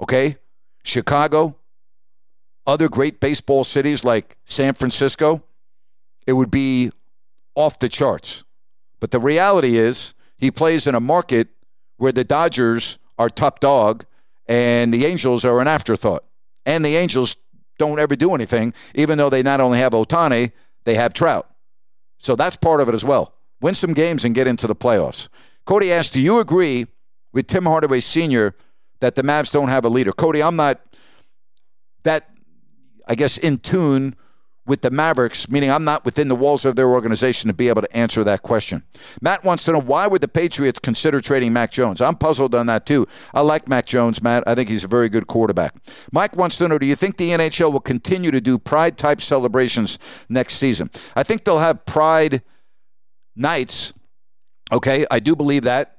okay, 0.00 0.36
Chicago, 0.82 1.56
other 2.66 2.88
great 2.88 3.20
baseball 3.20 3.64
cities 3.64 4.04
like 4.04 4.36
San 4.44 4.74
Francisco, 4.74 5.42
it 6.26 6.32
would 6.32 6.50
be 6.50 6.90
off 7.54 7.78
the 7.78 7.88
charts. 7.88 8.44
But 9.00 9.10
the 9.10 9.20
reality 9.20 9.76
is, 9.76 10.14
he 10.36 10.50
plays 10.50 10.86
in 10.86 10.94
a 10.94 11.00
market 11.00 11.48
where 11.98 12.12
the 12.12 12.24
Dodgers 12.24 12.98
are 13.18 13.28
top 13.28 13.60
dog 13.60 14.04
and 14.46 14.92
the 14.92 15.04
Angels 15.06 15.44
are 15.44 15.60
an 15.60 15.68
afterthought. 15.68 16.24
And 16.66 16.84
the 16.84 16.96
Angels 16.96 17.36
don't 17.78 17.98
ever 17.98 18.16
do 18.16 18.34
anything, 18.34 18.72
even 18.94 19.18
though 19.18 19.30
they 19.30 19.42
not 19.42 19.60
only 19.60 19.78
have 19.78 19.92
Ohtani, 19.92 20.52
they 20.84 20.94
have 20.94 21.12
Trout. 21.12 21.48
So 22.18 22.36
that's 22.36 22.56
part 22.56 22.80
of 22.80 22.88
it 22.88 22.94
as 22.94 23.04
well 23.04 23.33
win 23.64 23.74
some 23.74 23.94
games, 23.94 24.26
and 24.26 24.34
get 24.34 24.46
into 24.46 24.66
the 24.66 24.76
playoffs. 24.76 25.28
Cody 25.64 25.90
asked, 25.90 26.12
Do 26.12 26.20
you 26.20 26.38
agree 26.38 26.86
with 27.32 27.46
Tim 27.46 27.64
Hardaway 27.64 28.00
Sr. 28.00 28.54
that 29.00 29.14
the 29.14 29.22
Mavs 29.22 29.50
don't 29.50 29.68
have 29.68 29.86
a 29.86 29.88
leader? 29.88 30.12
Cody, 30.12 30.42
I'm 30.42 30.56
not 30.56 30.82
that, 32.02 32.28
I 33.08 33.14
guess, 33.14 33.38
in 33.38 33.56
tune 33.56 34.16
with 34.66 34.82
the 34.82 34.90
Mavericks, 34.90 35.48
meaning 35.48 35.70
I'm 35.70 35.84
not 35.84 36.04
within 36.04 36.28
the 36.28 36.36
walls 36.36 36.66
of 36.66 36.76
their 36.76 36.90
organization 36.90 37.48
to 37.48 37.54
be 37.54 37.68
able 37.68 37.80
to 37.80 37.96
answer 37.96 38.22
that 38.24 38.42
question. 38.42 38.82
Matt 39.22 39.44
wants 39.44 39.64
to 39.64 39.72
know 39.72 39.80
why 39.80 40.08
would 40.08 40.20
the 40.20 40.28
Patriots 40.28 40.78
consider 40.78 41.22
trading 41.22 41.54
Mac 41.54 41.72
Jones? 41.72 42.02
I'm 42.02 42.16
puzzled 42.16 42.54
on 42.54 42.66
that 42.66 42.84
too. 42.84 43.06
I 43.32 43.40
like 43.40 43.66
Mac 43.66 43.86
Jones, 43.86 44.22
Matt. 44.22 44.44
I 44.46 44.54
think 44.54 44.68
he's 44.68 44.84
a 44.84 44.88
very 44.88 45.08
good 45.08 45.26
quarterback. 45.26 45.74
Mike 46.12 46.36
wants 46.36 46.58
to 46.58 46.68
know 46.68 46.76
do 46.76 46.84
you 46.84 46.96
think 46.96 47.16
the 47.16 47.30
NHL 47.30 47.72
will 47.72 47.80
continue 47.80 48.30
to 48.30 48.42
do 48.42 48.58
pride 48.58 48.98
type 48.98 49.22
celebrations 49.22 49.98
next 50.28 50.56
season? 50.56 50.90
I 51.16 51.22
think 51.22 51.44
they'll 51.44 51.58
have 51.60 51.86
pride 51.86 52.42
nights. 53.36 53.92
Okay, 54.72 55.06
I 55.10 55.20
do 55.20 55.36
believe 55.36 55.64
that, 55.64 55.98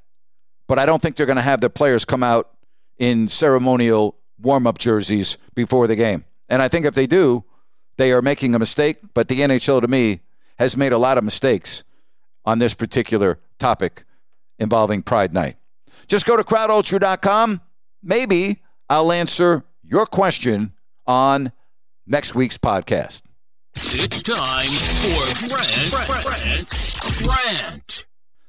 but 0.67 0.79
I 0.79 0.85
don't 0.85 1.01
think 1.01 1.15
they're 1.15 1.25
going 1.25 1.35
to 1.37 1.41
have 1.41 1.61
their 1.61 1.69
players 1.69 2.05
come 2.05 2.23
out 2.23 2.49
in 2.97 3.29
ceremonial 3.29 4.17
warm 4.39 4.67
up 4.67 4.77
jerseys 4.77 5.37
before 5.53 5.87
the 5.87 5.95
game. 5.95 6.25
And 6.49 6.61
I 6.61 6.67
think 6.67 6.85
if 6.85 6.95
they 6.95 7.07
do, 7.07 7.43
they 7.97 8.11
are 8.11 8.21
making 8.21 8.55
a 8.55 8.59
mistake. 8.59 8.97
But 9.13 9.27
the 9.27 9.39
NHL, 9.39 9.81
to 9.81 9.87
me, 9.87 10.21
has 10.57 10.75
made 10.77 10.93
a 10.93 10.97
lot 10.97 11.17
of 11.17 11.23
mistakes 11.23 11.83
on 12.45 12.59
this 12.59 12.73
particular 12.73 13.39
topic 13.59 14.03
involving 14.59 15.01
Pride 15.01 15.33
Night. 15.33 15.57
Just 16.07 16.25
go 16.25 16.37
to 16.37 16.43
crowdultra.com. 16.43 17.61
Maybe 18.03 18.61
I'll 18.89 19.11
answer 19.11 19.63
your 19.83 20.05
question 20.05 20.73
on 21.07 21.51
next 22.05 22.35
week's 22.35 22.57
podcast. 22.57 23.23
It's 23.77 24.23
time 24.23 24.67
for 25.03 25.49
Grant, 25.49 25.91
Grant, 26.07 26.99
Grant. 27.27 28.05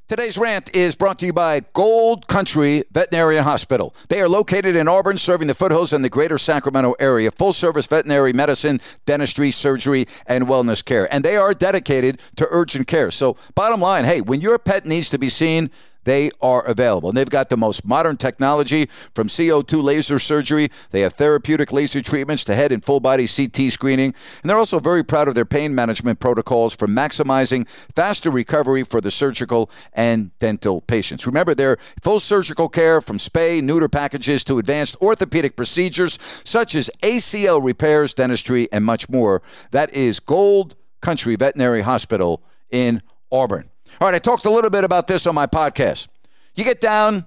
Today's 0.06 0.38
rant 0.38 0.76
is 0.76 0.94
brought 0.94 1.18
to 1.18 1.26
you 1.26 1.32
by 1.32 1.62
Gold 1.72 2.28
Country 2.28 2.84
Veterinary 2.92 3.38
Hospital. 3.38 3.92
They 4.08 4.20
are 4.20 4.28
located 4.28 4.76
in 4.76 4.86
Auburn, 4.86 5.18
serving 5.18 5.48
the 5.48 5.54
foothills 5.54 5.92
in 5.92 6.02
the 6.02 6.08
greater 6.08 6.38
Sacramento 6.38 6.94
area. 7.00 7.32
Full 7.32 7.52
service 7.52 7.88
veterinary 7.88 8.32
medicine, 8.32 8.80
dentistry, 9.04 9.50
surgery, 9.50 10.06
and 10.28 10.46
wellness 10.46 10.84
care. 10.84 11.12
And 11.12 11.24
they 11.24 11.36
are 11.36 11.54
dedicated 11.54 12.20
to 12.36 12.46
urgent 12.48 12.86
care. 12.86 13.10
So, 13.10 13.36
bottom 13.56 13.80
line 13.80 14.04
hey, 14.04 14.20
when 14.20 14.40
your 14.40 14.60
pet 14.60 14.86
needs 14.86 15.10
to 15.10 15.18
be 15.18 15.28
seen, 15.28 15.72
they 16.06 16.30
are 16.40 16.64
available. 16.64 17.10
And 17.10 17.18
they've 17.18 17.28
got 17.28 17.50
the 17.50 17.56
most 17.56 17.84
modern 17.84 18.16
technology 18.16 18.86
from 19.12 19.26
CO2 19.26 19.82
laser 19.82 20.18
surgery. 20.20 20.70
They 20.92 21.00
have 21.00 21.14
therapeutic 21.14 21.72
laser 21.72 22.00
treatments 22.00 22.44
to 22.44 22.54
head 22.54 22.70
and 22.70 22.82
full 22.82 23.00
body 23.00 23.26
CT 23.26 23.72
screening. 23.72 24.14
And 24.40 24.48
they're 24.48 24.56
also 24.56 24.78
very 24.78 25.02
proud 25.02 25.26
of 25.26 25.34
their 25.34 25.44
pain 25.44 25.74
management 25.74 26.20
protocols 26.20 26.76
for 26.76 26.86
maximizing 26.86 27.68
faster 27.68 28.30
recovery 28.30 28.84
for 28.84 29.00
the 29.00 29.10
surgical 29.10 29.68
and 29.92 30.30
dental 30.38 30.80
patients. 30.80 31.26
Remember, 31.26 31.54
their 31.54 31.76
full 32.00 32.20
surgical 32.20 32.68
care 32.68 33.00
from 33.00 33.18
spay, 33.18 33.60
neuter 33.60 33.88
packages 33.88 34.44
to 34.44 34.58
advanced 34.58 34.96
orthopedic 35.02 35.56
procedures 35.56 36.20
such 36.44 36.76
as 36.76 36.88
ACL 37.02 37.62
repairs, 37.62 38.14
dentistry, 38.14 38.68
and 38.72 38.84
much 38.84 39.08
more. 39.08 39.42
That 39.72 39.92
is 39.92 40.20
Gold 40.20 40.76
Country 41.00 41.34
Veterinary 41.34 41.82
Hospital 41.82 42.44
in 42.70 43.02
Auburn. 43.32 43.70
All 44.00 44.08
right, 44.08 44.14
I 44.14 44.18
talked 44.18 44.44
a 44.44 44.50
little 44.50 44.70
bit 44.70 44.84
about 44.84 45.06
this 45.06 45.26
on 45.26 45.34
my 45.34 45.46
podcast. 45.46 46.08
You 46.54 46.64
get 46.64 46.80
down 46.80 47.26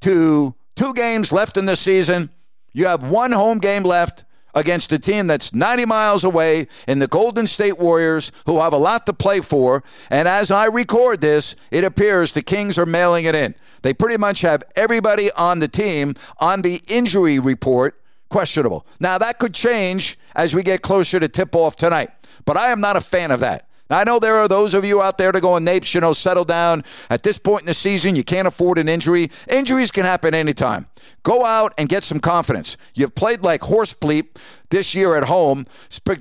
to 0.00 0.54
two 0.74 0.94
games 0.94 1.32
left 1.32 1.56
in 1.56 1.66
the 1.66 1.76
season, 1.76 2.30
you 2.72 2.86
have 2.86 3.02
one 3.02 3.32
home 3.32 3.58
game 3.58 3.82
left 3.82 4.24
against 4.54 4.90
a 4.92 4.98
team 4.98 5.26
that's 5.26 5.54
90 5.54 5.84
miles 5.84 6.24
away 6.24 6.66
in 6.88 6.98
the 6.98 7.06
Golden 7.06 7.46
State 7.46 7.78
Warriors, 7.78 8.32
who 8.46 8.60
have 8.60 8.72
a 8.72 8.78
lot 8.78 9.06
to 9.06 9.12
play 9.12 9.40
for. 9.40 9.84
And 10.10 10.26
as 10.26 10.50
I 10.50 10.64
record 10.66 11.20
this, 11.20 11.54
it 11.70 11.84
appears 11.84 12.32
the 12.32 12.42
Kings 12.42 12.78
are 12.78 12.86
mailing 12.86 13.26
it 13.26 13.34
in. 13.34 13.54
They 13.82 13.92
pretty 13.94 14.16
much 14.16 14.40
have 14.40 14.64
everybody 14.74 15.30
on 15.32 15.60
the 15.60 15.68
team 15.68 16.14
on 16.38 16.62
the 16.62 16.80
injury 16.88 17.38
report 17.38 18.00
questionable. 18.30 18.86
Now, 18.98 19.18
that 19.18 19.38
could 19.38 19.54
change 19.54 20.18
as 20.34 20.54
we 20.54 20.62
get 20.62 20.82
closer 20.82 21.20
to 21.20 21.28
tip 21.28 21.54
off 21.54 21.76
tonight, 21.76 22.08
but 22.44 22.56
I 22.56 22.70
am 22.72 22.80
not 22.80 22.96
a 22.96 23.00
fan 23.00 23.30
of 23.30 23.40
that. 23.40 23.65
Now, 23.88 23.98
I 24.00 24.04
know 24.04 24.18
there 24.18 24.36
are 24.36 24.48
those 24.48 24.74
of 24.74 24.84
you 24.84 25.00
out 25.00 25.16
there 25.16 25.30
that 25.30 25.40
go, 25.40 25.58
Napes, 25.58 25.94
you 25.94 26.00
know, 26.00 26.12
settle 26.12 26.44
down. 26.44 26.82
At 27.08 27.22
this 27.22 27.38
point 27.38 27.62
in 27.62 27.66
the 27.66 27.74
season, 27.74 28.16
you 28.16 28.24
can't 28.24 28.48
afford 28.48 28.78
an 28.78 28.88
injury. 28.88 29.30
Injuries 29.48 29.90
can 29.90 30.04
happen 30.04 30.34
anytime. 30.34 30.88
Go 31.22 31.44
out 31.44 31.72
and 31.78 31.88
get 31.88 32.02
some 32.02 32.18
confidence. 32.18 32.76
You've 32.94 33.14
played 33.14 33.42
like 33.42 33.62
horse 33.62 33.94
bleep 33.94 34.38
this 34.70 34.94
year 34.94 35.16
at 35.16 35.24
home, 35.24 35.66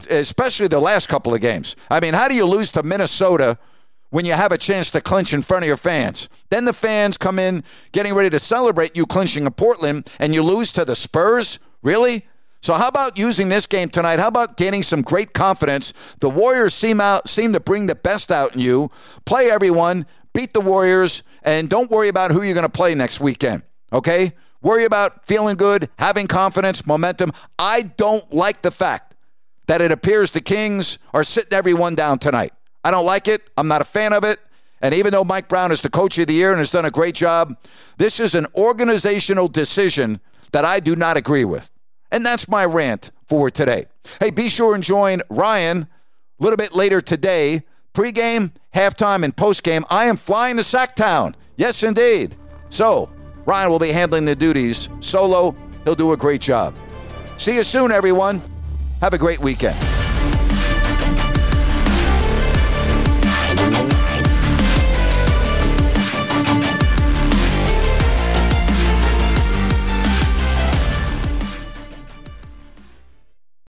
especially 0.09 0.67
the 0.67 0.79
last 0.79 1.09
couple 1.09 1.33
of 1.33 1.41
games. 1.41 1.75
I 1.89 1.99
mean, 1.99 2.13
how 2.13 2.27
do 2.27 2.35
you 2.35 2.45
lose 2.45 2.71
to 2.73 2.83
Minnesota 2.83 3.57
when 4.11 4.25
you 4.25 4.33
have 4.33 4.51
a 4.51 4.57
chance 4.57 4.91
to 4.91 5.01
clinch 5.01 5.33
in 5.33 5.41
front 5.41 5.63
of 5.63 5.67
your 5.67 5.77
fans? 5.77 6.29
Then 6.49 6.65
the 6.65 6.73
fans 6.73 7.17
come 7.17 7.39
in 7.39 7.63
getting 7.91 8.13
ready 8.13 8.29
to 8.29 8.39
celebrate 8.39 8.95
you 8.95 9.07
clinching 9.07 9.45
in 9.45 9.51
Portland, 9.53 10.09
and 10.19 10.35
you 10.35 10.43
lose 10.43 10.71
to 10.73 10.85
the 10.85 10.95
Spurs? 10.95 11.57
Really? 11.81 12.25
So 12.65 12.73
how 12.73 12.87
about 12.87 13.15
using 13.15 13.49
this 13.49 13.67
game 13.67 13.89
tonight? 13.89 14.17
How 14.17 14.27
about 14.27 14.57
gaining 14.57 14.81
some 14.81 15.03
great 15.03 15.33
confidence? 15.33 15.93
The 16.19 16.31
Warriors 16.31 16.73
seem 16.73 16.99
out 16.99 17.29
seem 17.29 17.53
to 17.53 17.59
bring 17.59 17.85
the 17.85 17.93
best 17.93 18.31
out 18.31 18.55
in 18.55 18.59
you. 18.59 18.89
Play 19.23 19.51
everyone, 19.51 20.07
beat 20.33 20.51
the 20.51 20.61
Warriors, 20.61 21.21
and 21.43 21.69
don't 21.69 21.91
worry 21.91 22.07
about 22.07 22.31
who 22.31 22.41
you're 22.41 22.55
going 22.55 22.65
to 22.65 22.69
play 22.71 22.95
next 22.95 23.19
weekend. 23.19 23.61
Okay? 23.93 24.33
Worry 24.63 24.85
about 24.85 25.27
feeling 25.27 25.57
good, 25.57 25.89
having 25.99 26.25
confidence, 26.25 26.87
momentum. 26.87 27.33
I 27.59 27.83
don't 27.83 28.33
like 28.33 28.63
the 28.63 28.71
fact 28.71 29.13
that 29.67 29.79
it 29.79 29.91
appears 29.91 30.31
the 30.31 30.41
Kings 30.41 30.97
are 31.13 31.23
sitting 31.23 31.53
everyone 31.53 31.93
down 31.93 32.17
tonight. 32.17 32.51
I 32.83 32.89
don't 32.89 33.05
like 33.05 33.27
it. 33.27 33.47
I'm 33.57 33.67
not 33.67 33.81
a 33.81 33.85
fan 33.85 34.11
of 34.11 34.23
it. 34.23 34.39
And 34.81 34.95
even 34.95 35.11
though 35.11 35.23
Mike 35.23 35.49
Brown 35.49 35.71
is 35.71 35.81
the 35.81 35.89
coach 35.91 36.17
of 36.17 36.25
the 36.25 36.33
year 36.33 36.49
and 36.49 36.57
has 36.57 36.71
done 36.71 36.85
a 36.85 36.89
great 36.89 37.13
job, 37.13 37.55
this 37.97 38.19
is 38.19 38.33
an 38.33 38.47
organizational 38.57 39.49
decision 39.49 40.19
that 40.51 40.65
I 40.65 40.79
do 40.79 40.95
not 40.95 41.15
agree 41.15 41.45
with. 41.45 41.69
And 42.11 42.25
that's 42.25 42.47
my 42.47 42.65
rant 42.65 43.11
for 43.27 43.49
today. 43.51 43.85
Hey, 44.19 44.29
be 44.29 44.49
sure 44.49 44.75
and 44.75 44.83
join 44.83 45.21
Ryan 45.29 45.87
a 46.39 46.43
little 46.43 46.57
bit 46.57 46.73
later 46.73 47.01
today. 47.01 47.63
Pre-game, 47.93 48.51
halftime, 48.73 49.23
and 49.23 49.35
post-game. 49.35 49.85
I 49.89 50.05
am 50.05 50.17
flying 50.17 50.57
to 50.57 50.63
Sacktown. 50.63 51.33
Yes, 51.55 51.81
indeed. 51.83 52.35
So, 52.69 53.09
Ryan 53.45 53.69
will 53.69 53.79
be 53.79 53.91
handling 53.91 54.25
the 54.25 54.35
duties 54.35 54.89
solo. 54.99 55.55
He'll 55.85 55.95
do 55.95 56.11
a 56.11 56.17
great 56.17 56.41
job. 56.41 56.75
See 57.37 57.55
you 57.55 57.63
soon, 57.63 57.91
everyone. 57.91 58.41
Have 59.01 59.13
a 59.13 59.17
great 59.17 59.39
weekend. 59.39 59.77